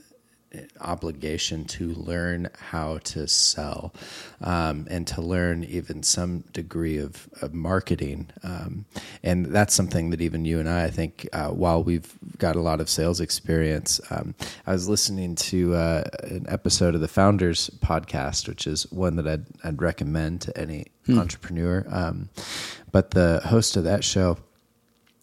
obligation 0.82 1.64
to 1.66 1.94
learn 1.94 2.50
how 2.58 2.98
to 3.00 3.28
sell 3.28 3.94
um, 4.42 4.88
and 4.90 5.06
to 5.08 5.22
learn 5.22 5.64
even 5.64 6.02
some 6.02 6.44
degree 6.54 6.98
of, 6.98 7.30
of 7.42 7.54
marketing. 7.54 8.30
Um, 8.44 8.86
and 9.24 9.46
that's 9.48 9.74
something 9.74 10.10
that 10.10 10.22
even 10.22 10.46
you 10.46 10.60
and 10.60 10.68
I, 10.68 10.86
I 10.86 10.90
think, 10.90 11.28
uh, 11.34 11.50
while 11.50 11.84
we've 11.84 12.14
got 12.38 12.56
a 12.56 12.62
lot 12.62 12.82
of 12.82 12.90
sales 12.90 13.20
experience, 13.20 14.02
um, 14.10 14.34
I 14.66 14.72
was 14.72 14.90
listening 14.90 15.36
to 15.36 15.76
uh, 15.76 16.04
an 16.24 16.46
episode 16.50 16.96
of 16.96 17.02
the 17.02 17.08
Founders 17.08 17.70
podcast, 17.80 18.48
which 18.48 18.66
is 18.66 18.92
one 18.92 19.16
that 19.18 19.28
I'd, 19.28 19.46
I'd 19.64 19.82
recommend 19.82 20.42
to 20.42 20.58
any 20.58 20.88
entrepreneur. 21.10 21.86
Um, 21.90 22.30
but 22.92 23.12
the 23.12 23.42
host 23.46 23.78
of 23.78 23.84
that 23.84 24.04
show, 24.04 24.38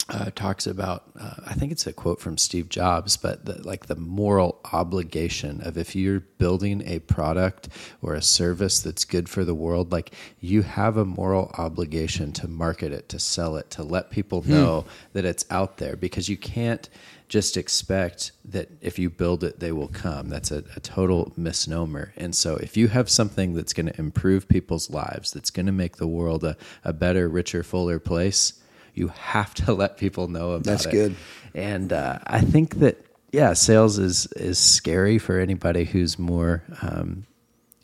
uh, 0.08 0.30
talks 0.34 0.66
about 0.66 1.04
uh, 1.18 1.34
I 1.46 1.54
think 1.54 1.72
it's 1.72 1.86
a 1.86 1.92
quote 1.92 2.20
from 2.20 2.38
Steve 2.38 2.68
Jobs, 2.68 3.16
but 3.16 3.44
the, 3.44 3.60
like 3.66 3.86
the 3.86 3.96
moral 3.96 4.60
obligation 4.72 5.60
of 5.62 5.76
if 5.76 5.96
you're 5.96 6.20
building 6.20 6.82
a 6.86 7.00
product 7.00 7.68
or 8.02 8.14
a 8.14 8.22
service 8.22 8.80
that's 8.80 9.04
good 9.04 9.28
for 9.28 9.44
the 9.44 9.54
world, 9.54 9.90
like 9.90 10.12
you 10.40 10.62
have 10.62 10.96
a 10.96 11.04
moral 11.04 11.50
obligation 11.58 12.32
to 12.32 12.46
market 12.46 12.92
it, 12.92 13.08
to 13.08 13.18
sell 13.18 13.56
it, 13.56 13.68
to 13.70 13.82
let 13.82 14.10
people 14.10 14.46
know 14.46 14.84
that 15.12 15.24
it's 15.24 15.44
out 15.50 15.78
there 15.78 15.96
because 15.96 16.28
you 16.28 16.36
can't 16.36 16.88
just 17.28 17.56
expect 17.56 18.30
that 18.44 18.68
if 18.80 19.00
you 19.00 19.10
build 19.10 19.42
it, 19.42 19.58
they 19.58 19.72
will 19.72 19.88
come. 19.88 20.28
That's 20.28 20.52
a, 20.52 20.62
a 20.76 20.80
total 20.80 21.32
misnomer. 21.36 22.12
And 22.16 22.34
so, 22.34 22.56
if 22.56 22.76
you 22.76 22.88
have 22.88 23.10
something 23.10 23.54
that's 23.54 23.72
going 23.72 23.86
to 23.86 23.98
improve 23.98 24.48
people's 24.48 24.90
lives, 24.90 25.32
that's 25.32 25.50
going 25.50 25.66
to 25.66 25.72
make 25.72 25.96
the 25.96 26.06
world 26.06 26.44
a, 26.44 26.56
a 26.84 26.92
better, 26.92 27.28
richer, 27.28 27.64
fuller 27.64 27.98
place, 27.98 28.60
you 28.96 29.08
have 29.08 29.54
to 29.54 29.72
let 29.72 29.98
people 29.98 30.28
know 30.28 30.52
about 30.52 30.64
That's 30.64 30.86
it. 30.86 30.92
That's 30.92 30.94
good. 30.94 31.16
And 31.54 31.92
uh, 31.92 32.18
I 32.26 32.40
think 32.40 32.76
that 32.80 33.00
yeah, 33.32 33.52
sales 33.52 33.98
is 33.98 34.26
is 34.36 34.58
scary 34.58 35.18
for 35.18 35.38
anybody 35.38 35.84
who's 35.84 36.18
more 36.18 36.62
um, 36.82 37.26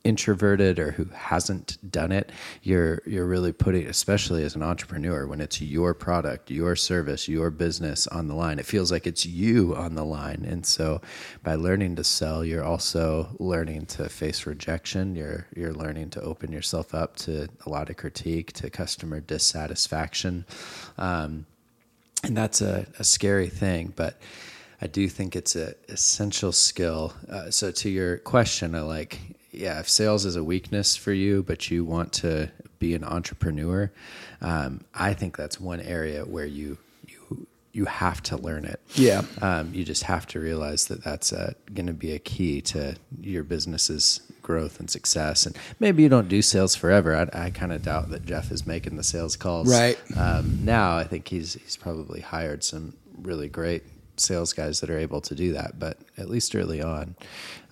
introverted 0.05 0.79
or 0.79 0.91
who 0.93 1.05
hasn't 1.15 1.79
done 1.91 2.11
it, 2.11 2.31
you're 2.63 3.01
you're 3.07 3.27
really 3.27 3.53
putting, 3.53 3.87
especially 3.87 4.43
as 4.45 4.55
an 4.57 4.63
entrepreneur, 4.63 5.27
when 5.27 5.41
it's 5.41 5.61
your 5.61 5.95
product, 5.95 6.51
your 6.51 6.75
service, 6.75 7.29
your 7.29 7.51
business 7.51 8.07
on 8.09 8.27
the 8.27 8.35
line. 8.35 8.59
It 8.59 8.67
feels 8.67 8.91
like 8.91 9.07
it's 9.07 9.25
you 9.25 9.75
on 9.77 9.95
the 9.95 10.05
line, 10.05 10.45
and 10.49 10.67
so 10.67 11.01
by 11.43 11.55
learning 11.55 11.97
to 11.97 12.05
sell, 12.05 12.45
you're 12.45 12.65
also 12.65 13.29
learning 13.39 13.87
to 13.87 14.09
face 14.09 14.47
rejection. 14.47 15.15
You're 15.15 15.47
you're 15.55 15.75
learning 15.75 16.11
to 16.11 16.23
open 16.23 16.53
yourself 16.53 16.95
up 16.95 17.17
to 17.17 17.49
a 17.65 17.71
lot 17.71 17.91
of 17.91 17.97
critique, 17.97 18.53
to 18.55 18.71
customer 18.71 19.21
dissatisfaction, 19.21 20.47
um, 20.99 21.47
and 22.25 22.37
that's 22.37 22.61
a, 22.61 22.87
a 22.99 23.05
scary 23.05 23.49
thing, 23.49 23.93
but. 23.95 24.21
I 24.85 24.89
do 24.89 25.09
think 25.09 25.37
it's 25.37 25.55
an 25.55 25.75
essential 25.89 26.51
skill. 26.51 27.15
Uh, 27.31 27.53
so, 27.53 27.71
to 27.71 27.89
your 27.89 28.19
question, 28.19 28.75
I 28.75 28.81
like 28.81 29.21
yeah, 29.53 29.81
if 29.81 29.89
sales 29.89 30.25
is 30.25 30.37
a 30.37 30.43
weakness 30.43 30.97
for 30.97 31.13
you, 31.13 31.43
but 31.43 31.71
you 31.71 31.85
want 31.85 32.13
to 32.15 32.51
be 32.79 32.95
an 32.95 33.05
entrepreneur, 33.05 33.93
um, 34.41 34.85
I 34.95 35.15
think 35.15 35.37
that's 35.37 35.61
one 35.61 35.81
area 35.81 36.25
where 36.25 36.47
you 36.47 36.79
you 37.07 37.47
you 37.73 37.85
have 37.85 38.23
to 38.25 38.37
learn 38.37 38.65
it. 38.65 38.81
Yeah, 38.95 39.23
um, 39.41 39.73
you 39.75 39.85
just 39.85 40.05
have 40.05 40.27
to 40.29 40.41
realize 40.41 40.87
that 40.87 41.05
that's 41.05 41.33
going 41.73 41.87
to 41.87 41.93
be 41.93 42.13
a 42.13 42.19
key 42.19 42.61
to 42.63 42.97
your 43.21 43.45
business's 43.45 44.21
growth 44.43 44.81
and 44.81 44.91
success. 44.91 45.47
And 45.47 45.57
maybe 45.79 46.03
you 46.03 46.09
don't 46.09 46.29
do 46.29 46.43
sales 46.43 46.75
forever. 46.75 47.15
I, 47.15 47.47
I 47.47 47.51
kind 47.51 47.73
of 47.73 47.83
doubt 47.83 48.11
that 48.11 48.27
Jeff 48.27 48.51
is 48.51 48.67
making 48.67 48.97
the 48.97 49.05
sales 49.05 49.37
calls 49.37 49.71
right 49.71 49.99
um, 50.17 50.65
now. 50.65 50.97
I 50.97 51.05
think 51.05 51.29
he's 51.29 51.55
he's 51.55 51.77
probably 51.77 52.21
hired 52.21 52.65
some 52.65 52.95
really 53.23 53.49
great 53.49 53.85
sales 54.17 54.53
guys 54.53 54.81
that 54.81 54.91
are 54.91 54.99
able 54.99 55.21
to 55.23 55.35
do 55.35 55.53
that. 55.53 55.79
But 55.79 55.99
at 56.17 56.29
least 56.29 56.55
early 56.55 56.83
on, 56.83 57.17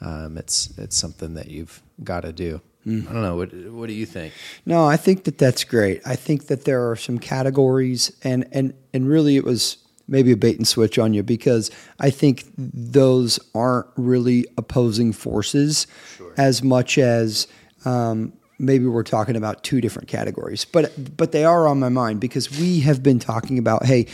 um, 0.00 0.38
it's 0.38 0.76
it's 0.78 0.96
something 0.96 1.34
that 1.34 1.48
you've 1.48 1.82
got 2.02 2.20
to 2.20 2.32
do. 2.32 2.60
Mm. 2.86 3.08
I 3.08 3.12
don't 3.12 3.22
know. 3.22 3.36
What 3.36 3.52
what 3.72 3.88
do 3.88 3.92
you 3.92 4.06
think? 4.06 4.32
No, 4.64 4.86
I 4.86 4.96
think 4.96 5.24
that 5.24 5.38
that's 5.38 5.64
great. 5.64 6.00
I 6.06 6.16
think 6.16 6.46
that 6.46 6.64
there 6.64 6.90
are 6.90 6.96
some 6.96 7.18
categories, 7.18 8.12
and 8.24 8.46
and 8.52 8.74
and 8.94 9.08
really, 9.08 9.36
it 9.36 9.44
was 9.44 9.78
maybe 10.08 10.32
a 10.32 10.36
bait 10.36 10.56
and 10.56 10.66
switch 10.66 10.98
on 10.98 11.14
you 11.14 11.22
because 11.22 11.70
I 12.00 12.10
think 12.10 12.44
those 12.56 13.38
aren't 13.54 13.86
really 13.96 14.46
opposing 14.58 15.12
forces 15.12 15.86
sure. 16.16 16.34
as 16.36 16.62
much 16.62 16.98
as 16.98 17.46
um, 17.84 18.32
maybe 18.60 18.86
we're 18.86 19.02
talking 19.02 19.36
about 19.36 19.64
two 19.64 19.80
different 19.80 20.08
categories, 20.08 20.64
but 20.64 20.92
but 21.16 21.32
they 21.32 21.44
are 21.44 21.66
on 21.66 21.80
my 21.80 21.88
mind 21.88 22.20
because 22.20 22.50
we 22.50 22.80
have 22.80 23.02
been 23.02 23.18
talking 23.18 23.58
about 23.58 23.86
hey, 23.86 24.06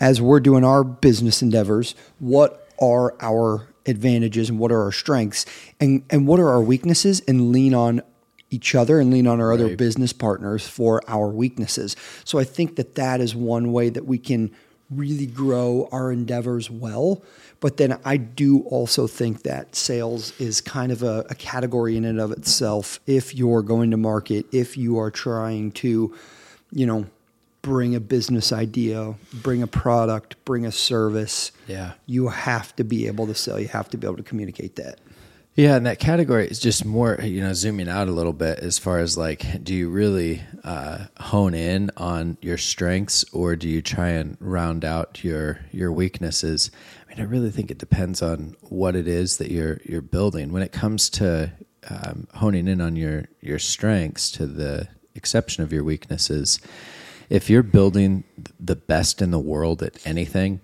as 0.00 0.20
we're 0.20 0.40
doing 0.40 0.64
our 0.64 0.82
business 0.82 1.42
endeavors, 1.42 1.94
what 2.18 2.68
are 2.80 3.14
our 3.20 3.68
advantages 3.86 4.48
and 4.50 4.58
what 4.58 4.72
are 4.72 4.82
our 4.82 4.92
strengths 4.92 5.46
and 5.80 6.02
and 6.10 6.26
what 6.26 6.40
are 6.40 6.48
our 6.48 6.62
weaknesses 6.62 7.20
and 7.28 7.52
lean 7.52 7.74
on 7.74 8.02
each 8.50 8.74
other 8.74 8.98
and 8.98 9.12
lean 9.12 9.26
on 9.26 9.40
our 9.40 9.50
right. 9.50 9.60
other 9.60 9.76
business 9.76 10.12
partners 10.12 10.66
for 10.66 11.02
our 11.06 11.28
weaknesses. 11.28 11.94
So 12.24 12.38
I 12.38 12.44
think 12.44 12.76
that 12.76 12.96
that 12.96 13.20
is 13.20 13.34
one 13.34 13.72
way 13.72 13.90
that 13.90 14.06
we 14.06 14.18
can 14.18 14.50
really 14.90 15.26
grow 15.26 15.88
our 15.92 16.10
endeavors 16.10 16.70
well 16.70 17.22
but 17.60 17.76
then 17.76 17.98
I 18.04 18.16
do 18.16 18.60
also 18.62 19.06
think 19.06 19.42
that 19.42 19.76
sales 19.76 20.38
is 20.40 20.60
kind 20.62 20.90
of 20.90 21.02
a, 21.02 21.26
a 21.28 21.34
category 21.34 21.96
in 21.96 22.06
and 22.06 22.18
of 22.18 22.32
itself. 22.32 22.98
If 23.06 23.34
you're 23.34 23.62
going 23.62 23.90
to 23.90 23.98
market, 23.98 24.46
if 24.50 24.78
you 24.78 24.98
are 24.98 25.10
trying 25.10 25.72
to, 25.72 26.14
you 26.72 26.86
know, 26.86 27.06
bring 27.60 27.94
a 27.94 28.00
business 28.00 28.52
idea, 28.52 29.14
bring 29.34 29.62
a 29.62 29.66
product, 29.66 30.42
bring 30.46 30.64
a 30.64 30.72
service, 30.72 31.52
yeah, 31.68 31.92
you 32.06 32.28
have 32.28 32.74
to 32.76 32.84
be 32.84 33.06
able 33.06 33.26
to 33.26 33.34
sell. 33.34 33.60
You 33.60 33.68
have 33.68 33.90
to 33.90 33.98
be 33.98 34.06
able 34.06 34.16
to 34.16 34.22
communicate 34.22 34.76
that. 34.76 34.98
Yeah, 35.60 35.76
and 35.76 35.84
that 35.84 35.98
category 35.98 36.46
is 36.46 36.58
just 36.58 36.86
more, 36.86 37.20
you 37.22 37.42
know, 37.42 37.52
zooming 37.52 37.90
out 37.90 38.08
a 38.08 38.12
little 38.12 38.32
bit 38.32 38.60
as 38.60 38.78
far 38.78 38.98
as 38.98 39.18
like, 39.18 39.62
do 39.62 39.74
you 39.74 39.90
really 39.90 40.40
uh, 40.64 41.04
hone 41.18 41.52
in 41.52 41.90
on 41.98 42.38
your 42.40 42.56
strengths 42.56 43.26
or 43.34 43.56
do 43.56 43.68
you 43.68 43.82
try 43.82 44.08
and 44.08 44.38
round 44.40 44.86
out 44.86 45.22
your 45.22 45.60
your 45.70 45.92
weaknesses? 45.92 46.70
I 47.04 47.10
mean, 47.10 47.20
I 47.20 47.28
really 47.28 47.50
think 47.50 47.70
it 47.70 47.76
depends 47.76 48.22
on 48.22 48.56
what 48.70 48.96
it 48.96 49.06
is 49.06 49.36
that 49.36 49.50
you're 49.50 49.82
you're 49.84 50.00
building. 50.00 50.50
When 50.50 50.62
it 50.62 50.72
comes 50.72 51.10
to 51.10 51.52
um, 51.90 52.26
honing 52.32 52.66
in 52.66 52.80
on 52.80 52.96
your 52.96 53.26
your 53.42 53.58
strengths 53.58 54.30
to 54.30 54.46
the 54.46 54.88
exception 55.14 55.62
of 55.62 55.74
your 55.74 55.84
weaknesses, 55.84 56.58
if 57.28 57.50
you're 57.50 57.62
building 57.62 58.24
the 58.58 58.76
best 58.76 59.20
in 59.20 59.30
the 59.30 59.38
world 59.38 59.82
at 59.82 59.98
anything, 60.06 60.62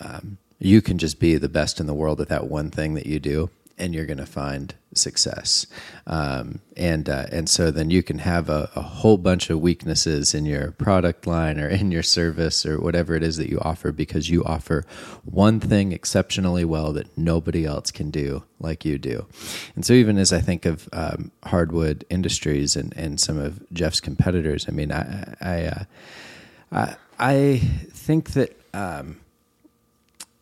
um, 0.00 0.38
you 0.58 0.82
can 0.82 0.98
just 0.98 1.20
be 1.20 1.36
the 1.36 1.48
best 1.48 1.78
in 1.78 1.86
the 1.86 1.94
world 1.94 2.20
at 2.20 2.30
that 2.30 2.48
one 2.48 2.72
thing 2.72 2.94
that 2.94 3.06
you 3.06 3.20
do 3.20 3.48
and 3.78 3.94
you're 3.94 4.06
going 4.06 4.18
to 4.18 4.26
find 4.26 4.74
success. 4.94 5.66
Um, 6.06 6.60
and 6.76 7.08
uh, 7.08 7.26
and 7.32 7.48
so 7.48 7.70
then 7.70 7.90
you 7.90 8.02
can 8.02 8.18
have 8.18 8.48
a, 8.48 8.70
a, 8.74 8.82
whole 8.82 9.16
bunch 9.18 9.50
of 9.50 9.60
weaknesses 9.60 10.34
in 10.34 10.46
your 10.46 10.70
product 10.72 11.26
line 11.26 11.58
or 11.58 11.68
in 11.68 11.90
your 11.90 12.02
service 12.02 12.64
or 12.64 12.80
whatever 12.80 13.14
it 13.14 13.22
is 13.22 13.36
that 13.36 13.50
you 13.50 13.58
offer 13.60 13.90
because 13.90 14.30
you 14.30 14.44
offer 14.44 14.84
one 15.24 15.60
thing 15.60 15.92
exceptionally 15.92 16.64
well 16.64 16.92
that 16.92 17.16
nobody 17.18 17.64
else 17.64 17.90
can 17.90 18.10
do 18.10 18.44
like 18.60 18.84
you 18.84 18.98
do. 18.98 19.26
And 19.74 19.84
so 19.84 19.92
even 19.92 20.18
as 20.18 20.32
I 20.32 20.40
think 20.40 20.66
of 20.66 20.88
um, 20.92 21.32
hardwood 21.44 22.04
industries 22.10 22.76
and, 22.76 22.94
and 22.96 23.20
some 23.20 23.38
of 23.38 23.60
Jeff's 23.72 24.00
competitors, 24.00 24.66
I 24.68 24.72
mean, 24.72 24.92
I 24.92 25.34
I, 25.40 25.64
uh, 25.64 25.84
I, 26.70 26.96
I 27.18 27.58
think 27.58 28.32
that. 28.32 28.56
Um, 28.72 29.20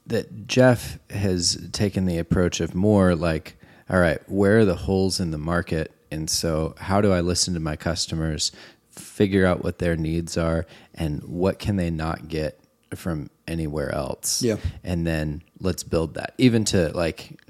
that 0.06 0.46
Jeff 0.46 0.98
has 1.10 1.68
taken 1.72 2.06
the 2.06 2.18
approach 2.18 2.60
of 2.60 2.74
more 2.74 3.14
like, 3.14 3.56
all 3.88 4.00
right, 4.00 4.20
where 4.28 4.58
are 4.58 4.64
the 4.64 4.74
holes 4.74 5.20
in 5.20 5.30
the 5.30 5.38
market? 5.38 5.92
And 6.10 6.28
so, 6.28 6.74
how 6.78 7.00
do 7.00 7.12
I 7.12 7.20
listen 7.20 7.54
to 7.54 7.60
my 7.60 7.76
customers, 7.76 8.52
figure 8.90 9.46
out 9.46 9.64
what 9.64 9.78
their 9.78 9.96
needs 9.96 10.36
are, 10.36 10.66
and 10.94 11.22
what 11.24 11.58
can 11.58 11.76
they 11.76 11.90
not 11.90 12.28
get 12.28 12.60
from 12.94 13.30
anywhere 13.46 13.94
else? 13.94 14.42
Yeah. 14.42 14.56
And 14.84 15.06
then 15.06 15.42
let's 15.58 15.82
build 15.82 16.14
that. 16.14 16.34
Even 16.38 16.64
to 16.66 16.90
like, 16.90 17.40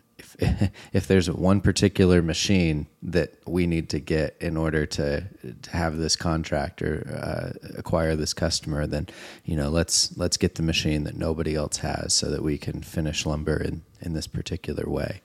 if 0.93 1.07
there's 1.07 1.31
one 1.31 1.61
particular 1.61 2.23
machine 2.23 2.87
that 3.03 3.35
we 3.47 3.67
need 3.67 3.89
to 3.91 4.01
get 4.01 4.37
in 4.41 4.57
order 4.57 4.87
to, 4.87 5.25
to 5.63 5.71
have 5.71 5.97
this 5.97 6.17
contract 6.17 6.83
or 6.83 7.07
uh, 7.09 7.69
acquire 7.79 8.17
this 8.17 8.35
customer, 8.35 8.87
then 8.87 9.09
you 9.45 9.57
know 9.57 9.69
let's 9.69 10.17
let's 10.17 10.37
get 10.37 10.55
the 10.57 10.63
machine 10.63 11.05
that 11.05 11.17
nobody 11.17 11.55
else 11.55 11.79
has, 11.79 12.13
so 12.13 12.31
that 12.31 12.43
we 12.43 12.59
can 12.59 12.83
finish 12.83 13.27
lumber 13.27 13.57
in 13.57 13.83
in 14.01 14.13
this 14.13 14.27
particular 14.27 14.89
way. 14.89 15.21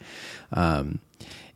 Um, 0.52 1.00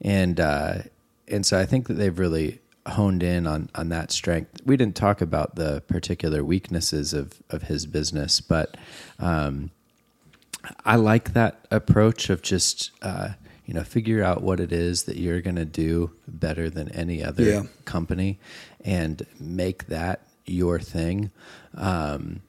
and 0.01 0.39
uh, 0.39 0.79
and 1.27 1.45
so 1.45 1.59
I 1.59 1.65
think 1.65 1.87
that 1.87 1.93
they've 1.93 2.17
really 2.17 2.59
honed 2.87 3.23
in 3.23 3.47
on 3.47 3.69
on 3.75 3.89
that 3.89 4.11
strength. 4.11 4.61
We 4.65 4.77
didn't 4.77 4.95
talk 4.95 5.21
about 5.21 5.55
the 5.55 5.81
particular 5.87 6.43
weaknesses 6.43 7.13
of 7.13 7.41
of 7.49 7.63
his 7.63 7.85
business, 7.85 8.41
but 8.41 8.75
um, 9.19 9.71
I 10.85 10.95
like 10.95 11.33
that 11.33 11.65
approach 11.71 12.29
of 12.29 12.41
just 12.41 12.91
uh, 13.01 13.29
you 13.65 13.73
know 13.73 13.83
figure 13.83 14.23
out 14.23 14.41
what 14.41 14.59
it 14.59 14.71
is 14.71 15.03
that 15.03 15.17
you're 15.17 15.41
going 15.41 15.55
to 15.55 15.65
do 15.65 16.11
better 16.27 16.69
than 16.69 16.89
any 16.89 17.23
other 17.23 17.43
yeah. 17.43 17.63
company 17.85 18.39
and 18.83 19.25
make 19.39 19.87
that 19.87 20.21
your 20.45 20.79
thing 20.79 21.31
um, 21.75 22.41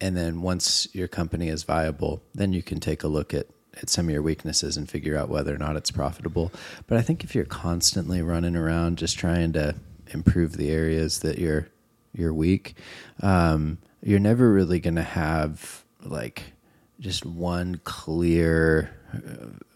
and 0.00 0.16
then 0.16 0.42
once 0.42 0.88
your 0.92 1.08
company 1.08 1.48
is 1.48 1.62
viable 1.64 2.22
then 2.34 2.52
you 2.52 2.62
can 2.62 2.80
take 2.80 3.02
a 3.02 3.08
look 3.08 3.32
at 3.32 3.46
at 3.80 3.88
some 3.88 4.06
of 4.06 4.10
your 4.10 4.22
weaknesses 4.22 4.76
and 4.76 4.90
figure 4.90 5.16
out 5.16 5.28
whether 5.28 5.54
or 5.54 5.58
not 5.58 5.76
it's 5.76 5.90
profitable 5.90 6.52
but 6.86 6.98
i 6.98 7.02
think 7.02 7.22
if 7.22 7.34
you're 7.34 7.44
constantly 7.44 8.20
running 8.22 8.56
around 8.56 8.98
just 8.98 9.16
trying 9.18 9.52
to 9.52 9.74
improve 10.08 10.56
the 10.56 10.70
areas 10.70 11.20
that 11.20 11.38
you're 11.38 11.68
you're 12.12 12.34
weak 12.34 12.74
um, 13.22 13.78
you're 14.02 14.18
never 14.18 14.52
really 14.52 14.80
going 14.80 14.94
to 14.96 15.02
have 15.02 15.84
like 16.02 16.52
just 17.00 17.24
one 17.24 17.80
clear 17.84 18.97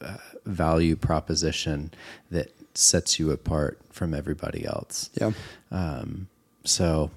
uh, 0.00 0.16
value 0.44 0.96
proposition 0.96 1.92
that 2.30 2.52
sets 2.74 3.18
you 3.18 3.30
apart 3.30 3.78
from 3.90 4.14
everybody 4.14 4.64
else. 4.64 5.10
Yeah. 5.14 5.32
Um, 5.70 6.28
so 6.64 7.10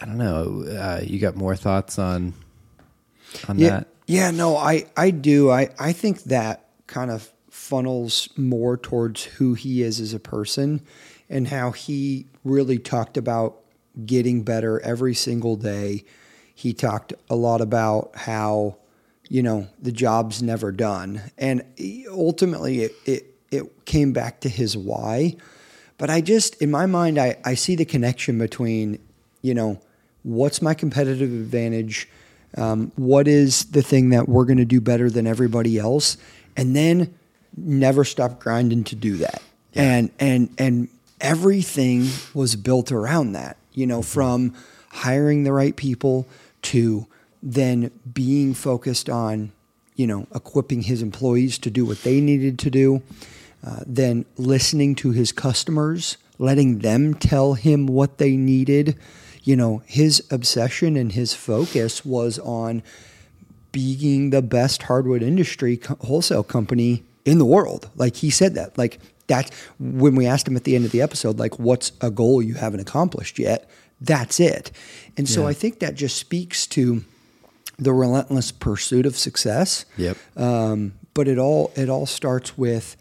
I 0.00 0.06
don't 0.06 0.18
know. 0.18 0.64
Uh, 0.64 1.00
you 1.02 1.18
got 1.18 1.36
more 1.36 1.56
thoughts 1.56 1.98
on 1.98 2.34
on 3.48 3.58
yeah, 3.58 3.68
that? 3.70 3.88
Yeah. 4.06 4.30
No, 4.30 4.56
I 4.56 4.86
I 4.96 5.10
do. 5.10 5.50
I 5.50 5.70
I 5.78 5.92
think 5.92 6.24
that 6.24 6.68
kind 6.86 7.10
of 7.10 7.32
funnels 7.50 8.28
more 8.36 8.76
towards 8.76 9.24
who 9.24 9.54
he 9.54 9.82
is 9.82 10.00
as 10.00 10.14
a 10.14 10.20
person 10.20 10.80
and 11.28 11.48
how 11.48 11.72
he 11.72 12.26
really 12.44 12.78
talked 12.78 13.16
about 13.16 13.58
getting 14.06 14.42
better 14.42 14.80
every 14.80 15.14
single 15.14 15.56
day. 15.56 16.04
He 16.54 16.72
talked 16.72 17.12
a 17.28 17.36
lot 17.36 17.60
about 17.60 18.12
how 18.14 18.78
you 19.28 19.42
know, 19.42 19.68
the 19.80 19.92
job's 19.92 20.42
never 20.42 20.72
done. 20.72 21.22
And 21.36 21.62
ultimately, 22.10 22.82
it, 22.82 22.92
it, 23.04 23.34
it 23.50 23.84
came 23.84 24.12
back 24.12 24.40
to 24.40 24.48
his 24.48 24.76
why. 24.76 25.36
But 25.98 26.10
I 26.10 26.20
just, 26.20 26.60
in 26.62 26.70
my 26.70 26.86
mind, 26.86 27.18
I, 27.18 27.36
I 27.44 27.54
see 27.54 27.74
the 27.74 27.84
connection 27.84 28.38
between, 28.38 28.98
you 29.42 29.54
know, 29.54 29.80
what's 30.22 30.62
my 30.62 30.74
competitive 30.74 31.30
advantage? 31.30 32.08
Um, 32.56 32.92
what 32.96 33.28
is 33.28 33.66
the 33.66 33.82
thing 33.82 34.10
that 34.10 34.28
we're 34.28 34.44
going 34.44 34.58
to 34.58 34.64
do 34.64 34.80
better 34.80 35.10
than 35.10 35.26
everybody 35.26 35.78
else? 35.78 36.16
And 36.56 36.74
then 36.74 37.14
never 37.56 38.04
stop 38.04 38.40
grinding 38.40 38.84
to 38.84 38.96
do 38.96 39.16
that. 39.18 39.42
Yeah. 39.72 39.82
And, 39.82 40.10
and, 40.18 40.54
and 40.58 40.88
everything 41.20 42.08
was 42.32 42.56
built 42.56 42.92
around 42.92 43.32
that, 43.32 43.56
you 43.72 43.86
know, 43.86 44.02
from 44.02 44.54
hiring 44.90 45.44
the 45.44 45.52
right 45.52 45.76
people 45.76 46.26
to 46.62 47.06
then 47.42 47.90
being 48.12 48.54
focused 48.54 49.08
on, 49.08 49.52
you 49.96 50.06
know, 50.06 50.26
equipping 50.34 50.82
his 50.82 51.02
employees 51.02 51.58
to 51.58 51.70
do 51.70 51.84
what 51.84 52.02
they 52.02 52.20
needed 52.20 52.58
to 52.60 52.70
do, 52.70 53.02
uh, 53.66 53.80
then 53.86 54.24
listening 54.36 54.94
to 54.96 55.10
his 55.10 55.32
customers, 55.32 56.16
letting 56.38 56.78
them 56.78 57.14
tell 57.14 57.54
him 57.54 57.86
what 57.86 58.18
they 58.18 58.36
needed. 58.36 58.96
You 59.42 59.56
know, 59.56 59.82
his 59.86 60.22
obsession 60.30 60.96
and 60.96 61.12
his 61.12 61.34
focus 61.34 62.04
was 62.04 62.38
on 62.40 62.82
being 63.72 64.30
the 64.30 64.42
best 64.42 64.84
hardwood 64.84 65.22
industry 65.22 65.76
co- 65.76 65.96
wholesale 66.00 66.42
company 66.42 67.02
in 67.24 67.38
the 67.38 67.44
world. 67.44 67.90
Like 67.96 68.16
he 68.16 68.30
said 68.30 68.54
that. 68.54 68.76
Like 68.78 68.98
that 69.26 69.50
when 69.78 70.14
we 70.14 70.26
asked 70.26 70.48
him 70.48 70.56
at 70.56 70.64
the 70.64 70.74
end 70.74 70.84
of 70.84 70.90
the 70.90 71.02
episode, 71.02 71.38
like, 71.38 71.58
what's 71.58 71.92
a 72.00 72.10
goal 72.10 72.40
you 72.42 72.54
haven't 72.54 72.80
accomplished 72.80 73.38
yet? 73.38 73.68
That's 74.00 74.40
it. 74.40 74.70
And 75.16 75.28
so 75.28 75.42
Yeah. 75.42 75.48
I 75.48 75.52
think 75.52 75.80
that 75.80 75.94
just 75.94 76.16
speaks 76.16 76.66
to 76.68 77.04
the 77.78 77.92
relentless 77.92 78.52
pursuit 78.52 79.06
of 79.06 79.16
success. 79.16 79.84
Yep. 79.96 80.16
Um, 80.36 80.94
but 81.14 81.28
it 81.28 81.38
all 81.38 81.72
it 81.74 81.88
all 81.88 82.06
starts 82.06 82.58
with 82.58 82.96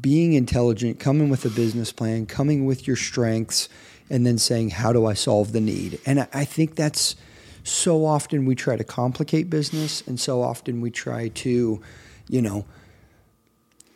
being 0.00 0.32
intelligent, 0.32 0.98
coming 0.98 1.28
with 1.28 1.44
a 1.44 1.50
business 1.50 1.92
plan, 1.92 2.26
coming 2.26 2.66
with 2.66 2.86
your 2.86 2.96
strengths, 2.96 3.68
and 4.10 4.26
then 4.26 4.38
saying, 4.38 4.70
"How 4.70 4.92
do 4.92 5.06
I 5.06 5.14
solve 5.14 5.52
the 5.52 5.60
need?" 5.60 6.00
And 6.04 6.20
I, 6.20 6.28
I 6.32 6.44
think 6.44 6.74
that's 6.74 7.16
so 7.62 8.04
often 8.04 8.44
we 8.44 8.54
try 8.54 8.76
to 8.76 8.84
complicate 8.84 9.48
business, 9.48 10.02
and 10.06 10.18
so 10.18 10.42
often 10.42 10.80
we 10.80 10.90
try 10.90 11.28
to, 11.28 11.80
you 12.28 12.42
know, 12.42 12.64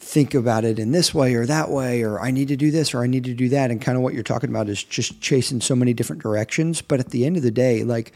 think 0.01 0.35
about 0.35 0.64
it 0.64 0.79
in 0.79 0.93
this 0.93 1.12
way 1.12 1.35
or 1.35 1.45
that 1.45 1.69
way, 1.69 2.03
or 2.03 2.19
I 2.19 2.31
need 2.31 2.49
to 2.49 2.57
do 2.57 2.71
this 2.71 2.95
or 2.95 3.03
I 3.03 3.07
need 3.07 3.25
to 3.25 3.35
do 3.35 3.51
that. 3.51 3.71
And 3.71 3.81
kind 3.81 3.97
of 3.97 4.03
what 4.03 4.14
you're 4.14 4.23
talking 4.23 4.49
about 4.49 4.69
is 4.71 4.83
just 4.83 5.21
chasing 5.21 5.61
so 5.61 5.77
many 5.77 5.93
different 5.93 6.23
directions. 6.23 6.81
But 6.81 6.99
at 6.99 7.11
the 7.11 7.27
end 7.27 7.37
of 7.37 7.43
the 7.43 7.51
day, 7.51 7.85
like, 7.85 8.12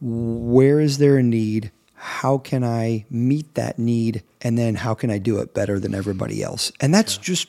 where 0.00 0.80
is 0.80 0.98
there 0.98 1.16
a 1.16 1.22
need? 1.22 1.70
How 1.94 2.38
can 2.38 2.62
I 2.64 3.04
meet 3.10 3.54
that 3.54 3.78
need? 3.78 4.22
And 4.42 4.56
then 4.58 4.76
how 4.76 4.94
can 4.94 5.10
I 5.10 5.18
do 5.18 5.38
it 5.38 5.54
better 5.54 5.78
than 5.80 5.94
everybody 5.94 6.42
else? 6.42 6.70
And 6.80 6.94
that's 6.94 7.16
just, 7.16 7.48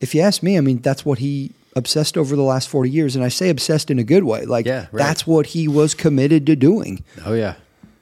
if 0.00 0.14
you 0.14 0.20
ask 0.20 0.42
me, 0.42 0.58
I 0.58 0.60
mean, 0.60 0.78
that's 0.78 1.04
what 1.04 1.18
he 1.18 1.52
obsessed 1.76 2.16
over 2.18 2.36
the 2.36 2.42
last 2.42 2.68
40 2.68 2.90
years. 2.90 3.16
And 3.16 3.24
I 3.24 3.28
say 3.28 3.48
obsessed 3.48 3.90
in 3.90 3.98
a 3.98 4.04
good 4.04 4.24
way. 4.24 4.44
Like, 4.44 4.66
Yeah, 4.66 4.86
right. 4.92 5.04
that's 5.04 5.26
what 5.26 5.46
he 5.46 5.68
was 5.68 5.94
committed 5.94 6.46
to 6.46 6.56
doing. 6.56 7.04
Oh 7.24 7.32
yeah, 7.34 7.54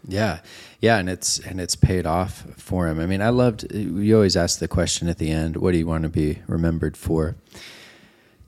yeah, 0.09 0.41
yeah, 0.81 0.99
and 0.99 1.09
it's 1.09 1.39
and 1.39 1.61
it's 1.61 1.77
paid 1.77 2.07
off 2.07 2.45
for 2.57 2.89
him. 2.89 2.99
I 2.99 3.07
mean, 3.07 3.23
I 3.23 3.29
loved. 3.29 3.73
you 3.73 4.15
always 4.17 4.37
ask 4.37 4.59
the 4.59 4.69
question 4.69 5.09
at 5.09 5.19
the 5.19 5.31
end, 5.31 5.57
"What 5.59 5.73
do 5.73 5.79
you 5.79 5.87
want 5.87 6.03
to 6.03 6.09
be 6.09 6.41
remembered 6.47 6.97
for?" 6.97 7.37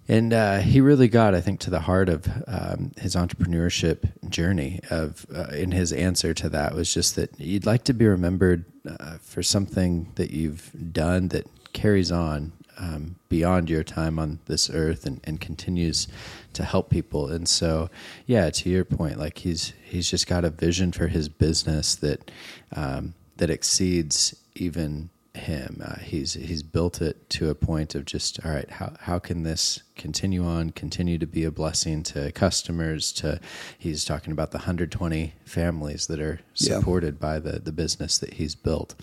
And 0.07 0.33
uh, 0.33 0.59
he 0.59 0.81
really 0.81 1.09
got, 1.09 1.35
I 1.35 1.41
think, 1.41 1.61
to 1.61 1.71
the 1.71 1.81
heart 1.81 2.09
of 2.09 2.27
um, 2.47 2.93
his 2.99 3.15
entrepreneurship 3.15 4.29
journey. 4.29 4.81
Of 4.91 5.27
uh, 5.35 5.49
in 5.55 5.73
his 5.73 5.93
answer 5.93 6.35
to 6.35 6.49
that 6.51 6.75
was 6.75 6.93
just 6.93 7.17
that 7.17 7.39
you'd 7.41 7.67
like 7.67 7.85
to 7.85 7.95
be 7.95 8.07
remembered 8.07 8.65
uh, 8.87 9.17
for 9.23 9.43
something 9.43 10.13
that 10.17 10.31
you've 10.31 10.71
done 10.93 11.29
that 11.29 11.47
carries 11.73 12.13
on 12.13 12.53
um, 12.79 13.17
beyond 13.29 13.71
your 13.71 13.85
time 13.85 14.19
on 14.19 14.41
this 14.47 14.69
earth 14.71 15.07
and, 15.07 15.21
and 15.25 15.41
continues 15.41 16.09
to 16.53 16.65
help 16.65 16.91
people. 16.91 17.29
And 17.29 17.49
so, 17.49 17.89
yeah, 18.27 18.51
to 18.51 18.69
your 18.69 18.85
point, 18.85 19.19
like 19.19 19.39
he's 19.39 19.73
he's 19.85 20.11
just 20.11 20.27
got 20.27 20.45
a 20.45 20.51
vision 20.51 20.93
for 20.93 21.09
his 21.09 21.29
business 21.29 21.95
that 21.97 22.31
um, 22.75 23.15
that 23.37 23.51
exceeds 23.51 24.35
even 24.55 25.11
him. 25.35 25.83
Uh, 25.85 25.99
he's 25.99 26.35
he's 26.35 26.63
built 26.63 27.03
it 27.03 27.29
to 27.31 27.51
a 27.51 27.55
point 27.55 27.95
of 27.95 28.05
just 28.05 28.39
all 28.45 28.53
right. 28.53 28.71
How 28.71 28.95
how 29.01 29.19
can 29.19 29.43
this 29.43 29.83
continue 29.97 30.45
on? 30.47 30.71
Continue 30.71 31.19
to 31.19 31.27
be 31.27 31.45
a 31.45 31.51
blessing 31.51 32.03
to 32.05 32.31
customers. 32.33 33.13
To 33.15 33.41
he's 33.79 34.05
talking 34.05 34.33
about 34.33 34.53
the 34.53 34.59
120 34.59 35.35
families 35.45 36.07
that 36.07 36.21
are 36.21 36.41
Yeah. 36.55 36.79
supported 36.79 37.19
by 37.19 37.39
the 37.41 37.59
the 37.59 37.73
business 37.73 38.19
that 38.19 38.35
he's 38.35 38.55
built, 38.55 38.95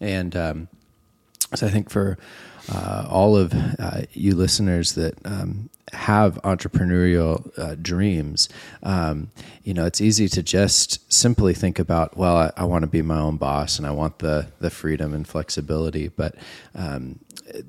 and. 0.00 0.36
Um, 0.36 0.68
so 1.52 1.66
I 1.66 1.70
think 1.70 1.90
for 1.90 2.16
uh, 2.72 3.06
all 3.08 3.36
of 3.36 3.52
uh, 3.78 4.02
you 4.12 4.34
listeners 4.34 4.94
that 4.94 5.14
um, 5.24 5.70
have 5.92 6.40
entrepreneurial 6.42 7.50
uh, 7.58 7.74
dreams, 7.80 8.48
um, 8.82 9.30
you 9.64 9.74
know, 9.74 9.86
it's 9.86 10.00
easy 10.00 10.28
to 10.28 10.42
just 10.42 11.12
simply 11.12 11.54
think 11.54 11.78
about, 11.78 12.16
well, 12.16 12.36
I, 12.36 12.52
I 12.56 12.64
want 12.64 12.82
to 12.82 12.88
be 12.88 13.02
my 13.02 13.18
own 13.18 13.36
boss 13.36 13.78
and 13.78 13.86
I 13.86 13.90
want 13.90 14.18
the 14.20 14.46
the 14.60 14.70
freedom 14.70 15.14
and 15.14 15.26
flexibility. 15.26 16.08
But 16.08 16.34
um, 16.74 17.18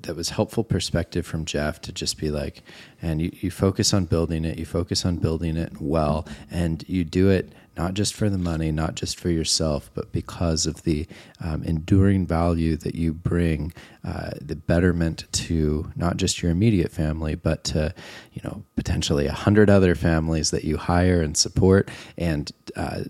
that 0.03 0.15
was 0.15 0.29
helpful 0.29 0.63
perspective 0.63 1.25
from 1.25 1.45
Jeff 1.45 1.81
to 1.81 1.91
just 1.91 2.17
be 2.17 2.29
like, 2.29 2.61
and 3.01 3.21
you, 3.21 3.31
you 3.41 3.51
focus 3.51 3.93
on 3.93 4.05
building 4.05 4.45
it, 4.45 4.57
you 4.57 4.65
focus 4.65 5.05
on 5.05 5.17
building 5.17 5.57
it 5.57 5.81
well, 5.81 6.27
and 6.49 6.87
you 6.87 7.03
do 7.03 7.29
it 7.29 7.51
not 7.77 7.93
just 7.93 8.13
for 8.13 8.29
the 8.29 8.37
money, 8.37 8.71
not 8.71 8.95
just 8.95 9.19
for 9.19 9.29
yourself, 9.29 9.89
but 9.93 10.11
because 10.11 10.65
of 10.65 10.83
the 10.83 11.07
um, 11.39 11.63
enduring 11.63 12.27
value 12.27 12.75
that 12.77 12.95
you 12.95 13.13
bring, 13.13 13.73
uh, 14.03 14.31
the 14.41 14.55
betterment 14.55 15.25
to 15.31 15.91
not 15.95 16.17
just 16.17 16.41
your 16.41 16.51
immediate 16.51 16.91
family, 16.91 17.35
but 17.35 17.63
to 17.63 17.93
you 18.33 18.41
know 18.43 18.63
potentially 18.75 19.27
a 19.27 19.31
hundred 19.31 19.69
other 19.69 19.95
families 19.95 20.51
that 20.51 20.63
you 20.63 20.77
hire 20.77 21.21
and 21.21 21.37
support, 21.37 21.89
and 22.17 22.51
uh, 22.75 23.01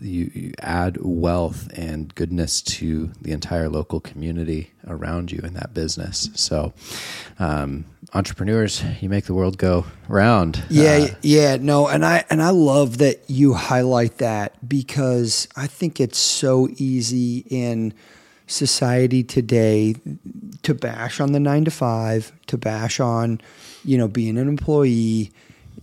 you, 0.00 0.30
you 0.34 0.52
add 0.60 0.98
wealth 1.00 1.68
and 1.76 2.14
goodness 2.14 2.62
to 2.62 3.10
the 3.20 3.32
entire 3.32 3.68
local 3.68 4.00
community 4.00 4.73
around 4.88 5.32
you 5.32 5.40
in 5.44 5.54
that 5.54 5.74
business. 5.74 6.30
So, 6.34 6.72
um, 7.38 7.84
entrepreneurs, 8.12 8.82
you 9.00 9.08
make 9.08 9.24
the 9.24 9.34
world 9.34 9.58
go 9.58 9.86
round. 10.08 10.64
Yeah, 10.70 11.08
Uh, 11.10 11.14
yeah, 11.22 11.56
no, 11.56 11.88
and 11.88 12.04
I 12.04 12.24
and 12.30 12.42
I 12.42 12.50
love 12.50 12.98
that 12.98 13.22
you 13.28 13.54
highlight 13.54 14.18
that 14.18 14.68
because 14.68 15.48
I 15.56 15.66
think 15.66 16.00
it's 16.00 16.18
so 16.18 16.68
easy 16.76 17.44
in 17.50 17.94
society 18.46 19.22
today 19.22 19.96
to 20.62 20.74
bash 20.74 21.20
on 21.20 21.32
the 21.32 21.40
9 21.40 21.64
to 21.64 21.70
5, 21.70 22.32
to 22.46 22.58
bash 22.58 23.00
on, 23.00 23.40
you 23.84 23.96
know, 23.96 24.08
being 24.08 24.36
an 24.38 24.48
employee. 24.48 25.32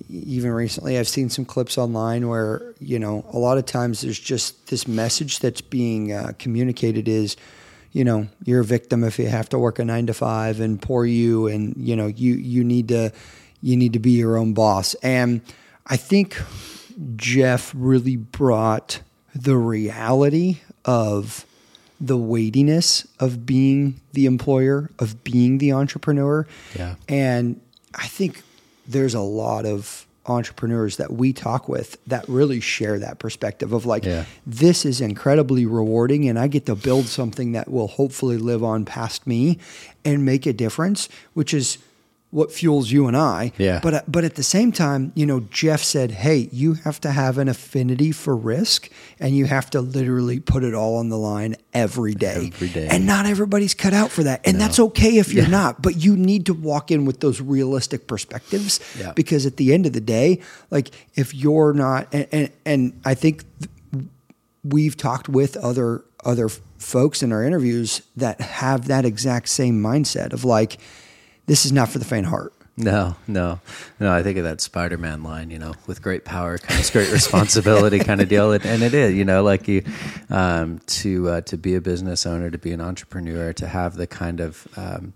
Even 0.10 0.52
recently 0.52 0.98
I've 0.98 1.08
seen 1.08 1.30
some 1.30 1.46
clips 1.46 1.78
online 1.78 2.28
where, 2.28 2.74
you 2.80 3.00
know, 3.00 3.26
a 3.32 3.40
lot 3.40 3.58
of 3.58 3.66
times 3.66 4.02
there's 4.02 4.20
just 4.20 4.68
this 4.68 4.88
message 4.88 5.40
that's 5.40 5.62
being 5.62 6.12
uh, 6.12 6.34
communicated 6.38 7.08
is 7.08 7.36
you 7.92 8.04
know 8.04 8.28
you're 8.46 8.62
a 8.62 8.66
victim 8.66 9.04
if 9.04 9.20
you 9.20 9.28
have 9.28 9.50
to 9.50 9.60
work 9.60 9.80
a 9.80 9.86
nine 9.86 10.08
to 10.08 10.14
five 10.14 10.60
and 10.60 10.82
poor 10.82 11.06
you 11.06 11.48
and 11.48 11.76
you 11.78 11.96
know 11.96 12.08
you 12.08 12.34
you 12.36 12.64
need 12.64 12.88
to 12.90 13.12
you 13.62 13.76
need 13.78 13.94
to 13.94 14.00
be 14.00 14.12
your 14.12 14.38
own 14.38 14.54
boss 14.54 14.96
and 15.04 15.42
i 15.88 15.98
think 15.98 16.42
jeff 17.16 17.72
really 17.76 18.16
brought 18.16 19.02
the 19.36 19.58
reality 19.58 20.60
of 20.86 21.46
the 22.00 22.18
weightiness 22.18 23.08
of 23.20 23.46
being 23.46 24.02
the 24.14 24.26
employer 24.26 24.90
of 25.00 25.24
being 25.24 25.58
the 25.60 25.72
entrepreneur 25.72 26.48
Yeah. 26.76 26.96
and 27.08 27.60
i 27.96 28.08
think 28.08 28.42
there's 28.88 29.14
a 29.14 29.22
lot 29.22 29.66
of 29.66 30.06
entrepreneurs 30.28 30.98
that 30.98 31.12
we 31.14 31.34
talk 31.34 31.68
with 31.68 31.98
that 32.06 32.28
really 32.30 32.60
share 32.60 33.00
that 33.00 33.18
perspective 33.20 33.74
of 33.74 33.86
like 33.86 34.06
Yeah. 34.06 34.26
this 34.46 34.86
is 34.86 35.02
incredibly 35.02 35.66
rewarding 35.66 36.30
and 36.30 36.38
I 36.38 36.48
get 36.48 36.66
to 36.68 36.76
build 36.76 37.08
something 37.08 37.54
that 37.54 37.70
will 37.72 37.88
hopefully 37.88 38.38
live 38.38 38.64
on 38.64 38.86
past 38.86 39.26
me 39.26 39.58
and 40.06 40.24
make 40.24 40.46
a 40.46 40.54
difference, 40.54 41.10
which 41.34 41.54
is 41.54 41.80
what 42.32 42.52
fuels 42.52 42.90
you 42.90 43.08
and 43.08 43.16
I. 43.16 43.52
Yeah. 43.58 43.80
But 43.84 43.94
uh, 43.94 44.02
but 44.08 44.24
at 44.24 44.36
the 44.36 44.44
same 44.44 44.72
time, 44.72 45.12
you 45.16 45.26
know, 45.26 45.42
Jeff 45.52 45.82
said, 45.84 46.12
"Hey, 46.12 46.50
you 46.52 46.74
have 46.76 47.00
to 47.02 47.12
have 47.12 47.38
an 47.38 47.48
affinity 47.50 48.12
for 48.14 48.36
risk 48.36 48.90
and 49.20 49.36
you 49.36 49.46
have 49.46 49.70
to 49.72 49.82
literally 49.82 50.40
put 50.40 50.64
it 50.64 50.74
all 50.74 50.96
on 50.98 51.10
the 51.10 51.18
line 51.18 51.56
every 51.74 52.14
day." 52.16 52.50
Every 52.54 52.70
day. 52.70 52.88
And 52.90 53.06
not 53.06 53.26
everybody's 53.26 53.74
cut 53.74 53.94
out 53.94 54.12
for 54.12 54.24
that. 54.24 54.42
And 54.46 54.60
that's 54.60 54.80
okay 54.80 55.18
if 55.18 55.34
you're 55.34 55.48
not, 55.50 55.82
but 55.82 55.98
you 55.98 56.16
need 56.16 56.46
to 56.46 56.54
walk 56.54 56.90
in 56.90 57.06
with 57.06 57.20
those 57.20 57.42
realistic 57.42 58.08
perspectives 58.08 58.80
Yeah. 58.98 59.12
because 59.14 59.46
at 59.46 59.58
the 59.58 59.74
end 59.74 59.86
of 59.86 59.94
the 59.94 60.02
day, 60.02 60.40
like 60.72 60.90
if 61.16 61.34
you're 61.36 61.74
not 61.74 62.08
and 62.14 62.28
and, 62.32 62.50
and 62.66 63.02
I 63.06 63.14
think 63.14 63.44
we've 64.64 64.96
talked 64.96 65.28
with 65.28 65.58
other 65.58 66.04
other 66.24 66.50
folks 66.78 67.24
in 67.24 67.32
our 67.32 67.44
interviews 67.44 68.02
that 68.16 68.40
have 68.42 68.88
that 68.88 69.06
exact 69.06 69.50
same 69.50 69.82
mindset 69.82 70.34
of 70.34 70.46
like 70.46 70.78
this 71.52 71.66
is 71.66 71.74
not 71.74 71.90
for 71.90 72.00
the 72.00 72.06
faint 72.06 72.28
heart. 72.28 72.54
No, 72.78 73.18
no, 73.28 73.60
no. 74.00 74.10
I 74.10 74.24
think 74.24 74.38
of 74.38 74.46
that 74.46 74.62
Spider-Man 74.62 75.22
line, 75.22 75.50
you 75.50 75.60
know, 75.60 75.74
with 75.86 76.02
great 76.02 76.24
power 76.24 76.58
comes 76.58 76.90
great 76.90 77.12
responsibility, 77.12 78.00
kind 78.00 78.22
of 78.22 78.30
deal. 78.30 78.54
And, 78.54 78.66
and 78.66 78.82
it 78.82 78.94
is, 78.94 79.14
you 79.14 79.26
know, 79.26 79.44
like 79.44 79.68
you 79.68 79.84
um, 80.30 80.80
to 80.80 81.28
uh, 81.28 81.42
to 81.42 81.58
be 81.58 81.76
a 81.76 81.82
business 81.82 82.26
owner, 82.26 82.50
to 82.50 82.58
be 82.58 82.72
an 82.72 82.80
entrepreneur, 82.80 83.52
to 83.52 83.68
have 83.68 83.98
the 83.98 84.08
kind 84.08 84.40
of 84.40 84.66
um, 84.78 85.14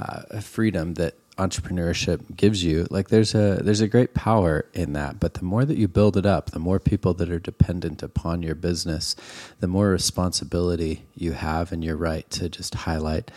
uh, 0.00 0.40
freedom 0.40 0.94
that 0.94 1.14
entrepreneurship 1.38 2.36
gives 2.36 2.64
you 2.64 2.84
like 2.90 3.10
there's 3.10 3.32
a 3.32 3.60
there's 3.62 3.80
a 3.80 3.86
great 3.86 4.12
power 4.12 4.66
in 4.74 4.92
that 4.92 5.20
but 5.20 5.34
the 5.34 5.44
more 5.44 5.64
that 5.64 5.78
you 5.78 5.86
build 5.86 6.16
it 6.16 6.26
up 6.26 6.50
the 6.50 6.58
more 6.58 6.80
people 6.80 7.14
that 7.14 7.30
are 7.30 7.38
dependent 7.38 8.02
upon 8.02 8.42
your 8.42 8.56
business 8.56 9.14
the 9.60 9.68
more 9.68 9.90
responsibility 9.90 11.04
you 11.14 11.32
have 11.32 11.70
and 11.70 11.84
you're 11.84 11.96
right 11.96 12.28
to 12.28 12.48
just 12.48 12.74
highlight 12.74 13.30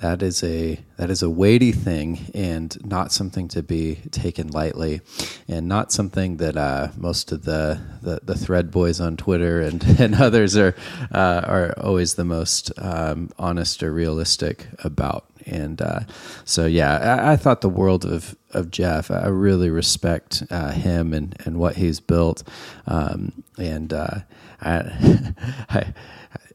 that 0.00 0.22
is 0.22 0.44
a 0.44 0.78
that 0.96 1.10
is 1.10 1.22
a 1.22 1.30
weighty 1.30 1.72
thing 1.72 2.30
and 2.34 2.76
not 2.84 3.12
something 3.12 3.48
to 3.48 3.62
be 3.62 3.96
taken 4.10 4.48
lightly 4.48 5.00
and 5.48 5.66
not 5.66 5.92
something 5.92 6.36
that 6.36 6.56
uh, 6.56 6.88
most 6.96 7.32
of 7.32 7.44
the, 7.44 7.80
the, 8.02 8.20
the 8.22 8.36
thread 8.36 8.70
boys 8.70 9.00
on 9.00 9.16
Twitter 9.16 9.60
and, 9.60 9.82
and 10.00 10.14
others 10.14 10.56
are 10.56 10.74
uh, 11.12 11.42
are 11.44 11.74
always 11.78 12.14
the 12.14 12.24
most 12.24 12.70
um, 12.78 13.30
honest 13.38 13.82
or 13.82 13.92
realistic 13.92 14.68
about. 14.84 15.26
And 15.46 15.80
uh, 15.82 16.00
so 16.44 16.66
yeah 16.66 17.22
I, 17.22 17.32
I, 17.32 17.36
thought 17.36 17.60
the 17.60 17.68
world 17.68 18.04
of 18.04 18.36
of 18.50 18.70
Jeff 18.70 19.10
I 19.10 19.26
really 19.28 19.70
respect 19.70 20.42
uh, 20.50 20.72
him 20.72 21.12
and 21.12 21.34
and 21.44 21.58
what 21.58 21.76
he's 21.76 22.00
built. 22.00 22.44
Um, 22.86 23.44
and 23.58 23.92
uh, 23.92 24.20
I, 24.60 25.32
I 25.70 25.92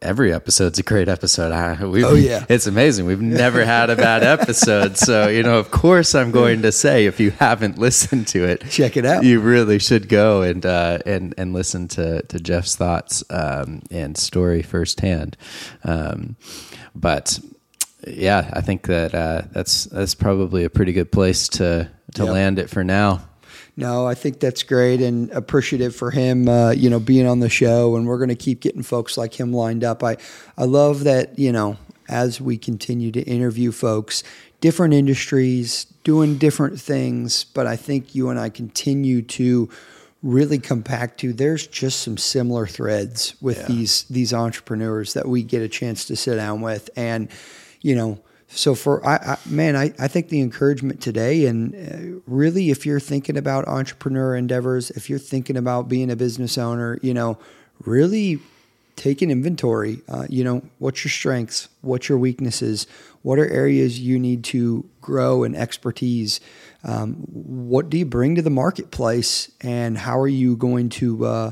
every 0.04 0.34
episode's 0.34 0.80
a 0.80 0.84
great 0.84 1.08
episode. 1.08 1.52
oh 1.52 2.16
yeah, 2.16 2.46
it's 2.50 2.68
amazing. 2.68 3.06
We've 3.06 3.22
never 3.22 3.66
had 3.66 3.89
a 3.89 3.96
bad 3.96 4.24
episode. 4.24 4.98
So 4.98 5.28
you 5.28 5.44
know, 5.44 5.58
of 5.58 5.72
course, 5.72 6.13
I'm 6.13 6.32
going 6.32 6.62
to 6.63 6.72
say 6.72 7.06
if 7.06 7.20
you 7.20 7.32
haven't 7.32 7.78
listened 7.80 8.28
to 8.30 8.44
it, 8.46 8.70
check 8.70 8.98
it 8.98 9.06
out. 9.06 9.24
You 9.24 9.39
really 9.39 9.80
should 9.80 10.10
go 10.10 10.42
and 10.42 10.66
uh, 10.66 11.00
and 11.06 11.34
and 11.38 11.54
listen 11.54 11.88
to 11.89 12.22
to 12.24 12.39
Jeff's 12.39 12.76
thoughts 12.76 13.24
um, 13.30 13.82
and 13.89 14.18
story 14.18 14.62
firsthand. 14.62 15.38
Um, 15.84 16.36
but 16.94 17.39
yeah, 18.08 18.50
I 18.54 18.62
think 18.62 18.88
that 18.88 19.16
uh, 19.16 19.44
that's 19.52 19.86
that's 19.86 20.16
probably 20.16 20.63
a 20.66 20.70
pretty 20.70 20.94
good 20.94 21.12
place 21.12 21.48
to 21.50 21.89
to 22.16 22.24
yep. 22.24 22.32
land 22.32 22.60
it 22.60 22.70
for 22.70 22.84
now. 22.84 23.24
No, 23.76 24.06
I 24.06 24.14
think 24.14 24.40
that's 24.40 24.62
great 24.62 25.02
and 25.02 25.32
appreciative 25.32 25.96
for 25.96 26.12
him, 26.12 26.48
uh, 26.48 26.72
you 26.72 26.90
know, 26.90 27.00
being 27.00 27.26
on 27.26 27.40
the 27.40 27.50
show. 27.50 27.96
And 27.96 28.06
we're 28.06 28.20
going 28.20 28.30
to 28.30 28.36
keep 28.36 28.60
getting 28.60 28.84
folks 28.84 29.18
like 29.18 29.40
him 29.40 29.52
lined 29.52 29.84
up. 29.84 30.04
I, 30.04 30.18
I 30.58 30.66
love 30.66 31.06
that, 31.06 31.40
you 31.40 31.52
know, 31.52 31.78
as 32.08 32.40
we 32.40 32.58
continue 32.58 33.12
to 33.12 33.22
interview 33.22 33.72
folks, 33.72 34.24
different 34.62 34.94
industries, 34.94 35.86
doing 36.04 36.38
different 36.38 36.80
things. 36.80 37.46
But 37.46 37.66
I 37.66 37.76
think 37.76 38.14
you 38.14 38.30
and 38.30 38.40
I 38.40 38.50
continue 38.50 39.24
to 39.24 39.70
really 40.22 40.60
come 40.60 40.82
back 40.82 41.18
to 41.18 41.34
there's 41.34 41.68
just 41.68 42.00
some 42.00 42.18
similar 42.18 42.66
threads 42.66 43.36
with 43.42 43.58
yeah. 43.58 43.66
these 43.66 44.04
these 44.04 44.34
entrepreneurs 44.34 45.14
that 45.14 45.28
we 45.28 45.44
get 45.44 45.62
a 45.62 45.68
chance 45.68 46.06
to 46.06 46.16
sit 46.16 46.38
down 46.38 46.62
with 46.62 46.90
and 46.96 47.28
you 47.82 47.94
know 47.94 48.18
so 48.56 48.76
for 48.76 49.06
I, 49.06 49.16
I, 49.16 49.38
man 49.46 49.76
I, 49.76 49.94
I 50.00 50.08
think 50.08 50.30
the 50.30 50.42
encouragement 50.42 51.02
today 51.02 51.46
and 51.46 51.76
uh, 51.76 52.22
really 52.28 52.70
if 52.70 52.86
you're 52.86 53.00
thinking 53.00 53.38
about 53.38 53.68
entrepreneur 53.68 54.36
endeavors 54.36 54.92
if 54.92 55.10
you're 55.10 55.20
thinking 55.20 55.58
about 55.58 55.89
being 55.89 56.12
a 56.12 56.16
business 56.16 56.58
owner 56.58 57.00
you 57.02 57.13
know 57.13 57.38
really 57.86 58.39
take 58.96 59.22
an 59.22 59.32
inventory. 59.32 60.02
Uh, 60.08 60.26
you 60.30 60.44
know 60.44 60.62
what's 60.80 61.04
your 61.04 61.12
strengths? 61.12 61.70
What's 61.82 62.10
your 62.10 62.18
weaknesses? 62.18 62.88
What 63.22 63.39
are 63.39 63.50
areas 63.50 64.00
you 64.00 64.20
need 64.20 64.44
to 64.46 64.88
grow 65.02 65.44
and 65.44 65.56
expertise? 65.56 66.39
Um, 66.84 67.16
what 67.16 67.89
do 67.89 67.98
you 67.98 68.06
bring 68.06 68.36
to 68.36 68.42
the 68.42 68.50
marketplace 68.50 69.52
and 69.62 69.98
how 69.98 70.20
are 70.20 70.28
you 70.28 70.56
going 70.56 70.89
to 70.89 71.26
uh, 71.26 71.52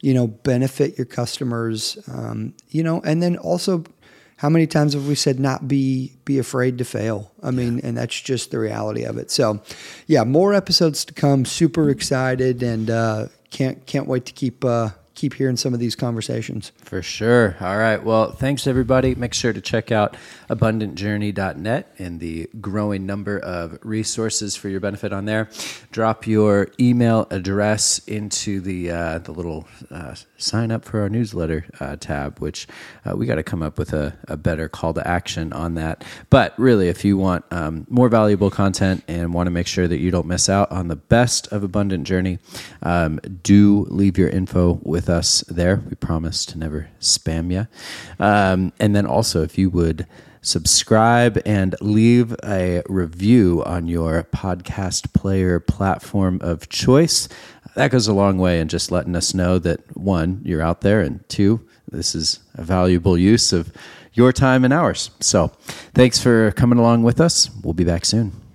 you 0.00 0.14
know 0.14 0.26
benefit 0.26 0.98
your 0.98 1.06
customers? 1.06 1.98
Um, 2.12 2.54
you 2.68 2.82
know 2.82 3.00
and 3.02 3.22
then 3.22 3.36
also 3.36 3.84
how 4.40 4.48
many 4.48 4.66
times 4.66 4.94
have 4.94 5.06
we 5.06 5.16
said 5.16 5.38
not 5.38 5.68
be 5.68 6.14
be 6.24 6.38
afraid 6.38 6.78
to 6.78 6.84
fail? 6.86 7.30
I 7.42 7.50
mean, 7.50 7.76
yeah. 7.76 7.88
and 7.88 7.98
that's 7.98 8.18
just 8.18 8.50
the 8.50 8.58
reality 8.58 9.04
of 9.04 9.18
it. 9.18 9.30
So, 9.30 9.60
yeah, 10.06 10.24
more 10.24 10.54
episodes 10.54 11.04
to 11.04 11.12
come. 11.12 11.44
Super 11.44 11.90
excited 11.90 12.62
and 12.62 12.88
uh, 12.88 13.26
can't 13.50 13.84
can't 13.84 14.06
wait 14.06 14.24
to 14.24 14.32
keep 14.32 14.64
uh, 14.64 14.92
keep 15.14 15.34
hearing 15.34 15.56
some 15.56 15.74
of 15.74 15.80
these 15.80 15.94
conversations. 15.94 16.72
For 16.78 17.02
sure. 17.02 17.56
All 17.60 17.76
right. 17.76 18.02
Well, 18.02 18.32
thanks 18.32 18.66
everybody. 18.66 19.14
Make 19.14 19.34
sure 19.34 19.52
to 19.52 19.60
check 19.60 19.92
out 19.92 20.16
abundantjourney.net 20.48 21.94
and 21.98 22.20
the 22.20 22.48
growing 22.60 23.06
number 23.06 23.38
of 23.38 23.78
resources 23.82 24.56
for 24.56 24.68
your 24.68 24.80
benefit 24.80 25.12
on 25.12 25.24
there. 25.24 25.50
Drop 25.92 26.26
your 26.26 26.68
email 26.78 27.26
address 27.30 27.98
into 28.06 28.60
the 28.60 28.90
uh, 28.90 29.18
the 29.18 29.32
little 29.32 29.66
uh, 29.90 30.14
sign 30.36 30.70
up 30.70 30.84
for 30.84 31.00
our 31.00 31.08
newsletter 31.08 31.66
uh, 31.80 31.96
tab, 31.96 32.38
which 32.38 32.66
uh, 33.04 33.16
we 33.16 33.26
got 33.26 33.36
to 33.36 33.42
come 33.42 33.62
up 33.62 33.78
with 33.78 33.92
a, 33.92 34.16
a, 34.28 34.36
better 34.36 34.68
call 34.68 34.94
to 34.94 35.06
action 35.06 35.52
on 35.52 35.74
that. 35.74 36.04
But 36.30 36.58
really, 36.58 36.88
if 36.88 37.04
you 37.04 37.16
want 37.16 37.44
um, 37.50 37.86
more 37.88 38.08
valuable 38.08 38.50
content 38.50 39.04
and 39.06 39.34
want 39.34 39.46
to 39.46 39.50
make 39.50 39.66
sure 39.66 39.86
that 39.86 39.98
you 39.98 40.10
don't 40.10 40.26
miss 40.26 40.48
out 40.48 40.70
on 40.72 40.88
the 40.88 40.96
best 40.96 41.46
of 41.52 41.62
Abundant 41.62 42.04
Journey, 42.04 42.38
um, 42.82 43.20
do 43.42 43.86
leave 43.90 44.16
your 44.16 44.28
info 44.28 44.74
with 45.00 45.08
us 45.08 45.42
there. 45.48 45.76
We 45.88 45.94
promise 45.94 46.44
to 46.44 46.58
never 46.58 46.90
spam 47.00 47.50
you. 47.50 47.66
Um, 48.22 48.70
and 48.78 48.94
then 48.94 49.06
also, 49.06 49.42
if 49.42 49.56
you 49.56 49.70
would 49.70 50.06
subscribe 50.42 51.40
and 51.46 51.74
leave 51.80 52.34
a 52.44 52.82
review 52.86 53.62
on 53.64 53.88
your 53.88 54.24
podcast 54.24 55.14
player 55.14 55.58
platform 55.58 56.38
of 56.42 56.68
choice. 56.68 57.28
That 57.76 57.90
goes 57.90 58.08
a 58.08 58.12
long 58.12 58.36
way 58.36 58.60
in 58.60 58.68
just 58.68 58.90
letting 58.90 59.16
us 59.16 59.32
know 59.32 59.58
that 59.60 59.80
one, 59.96 60.42
you're 60.44 60.62
out 60.62 60.82
there, 60.82 61.00
and 61.00 61.26
two, 61.30 61.66
this 61.90 62.14
is 62.14 62.40
a 62.54 62.62
valuable 62.62 63.16
use 63.16 63.54
of 63.54 63.72
your 64.12 64.32
time 64.32 64.64
and 64.64 64.72
ours. 64.72 65.10
So, 65.20 65.48
thanks 65.94 66.20
for 66.22 66.52
coming 66.52 66.78
along 66.78 67.04
with 67.04 67.20
us. 67.20 67.48
We'll 67.62 67.74
be 67.74 67.84
back 67.84 68.04
soon. 68.04 68.49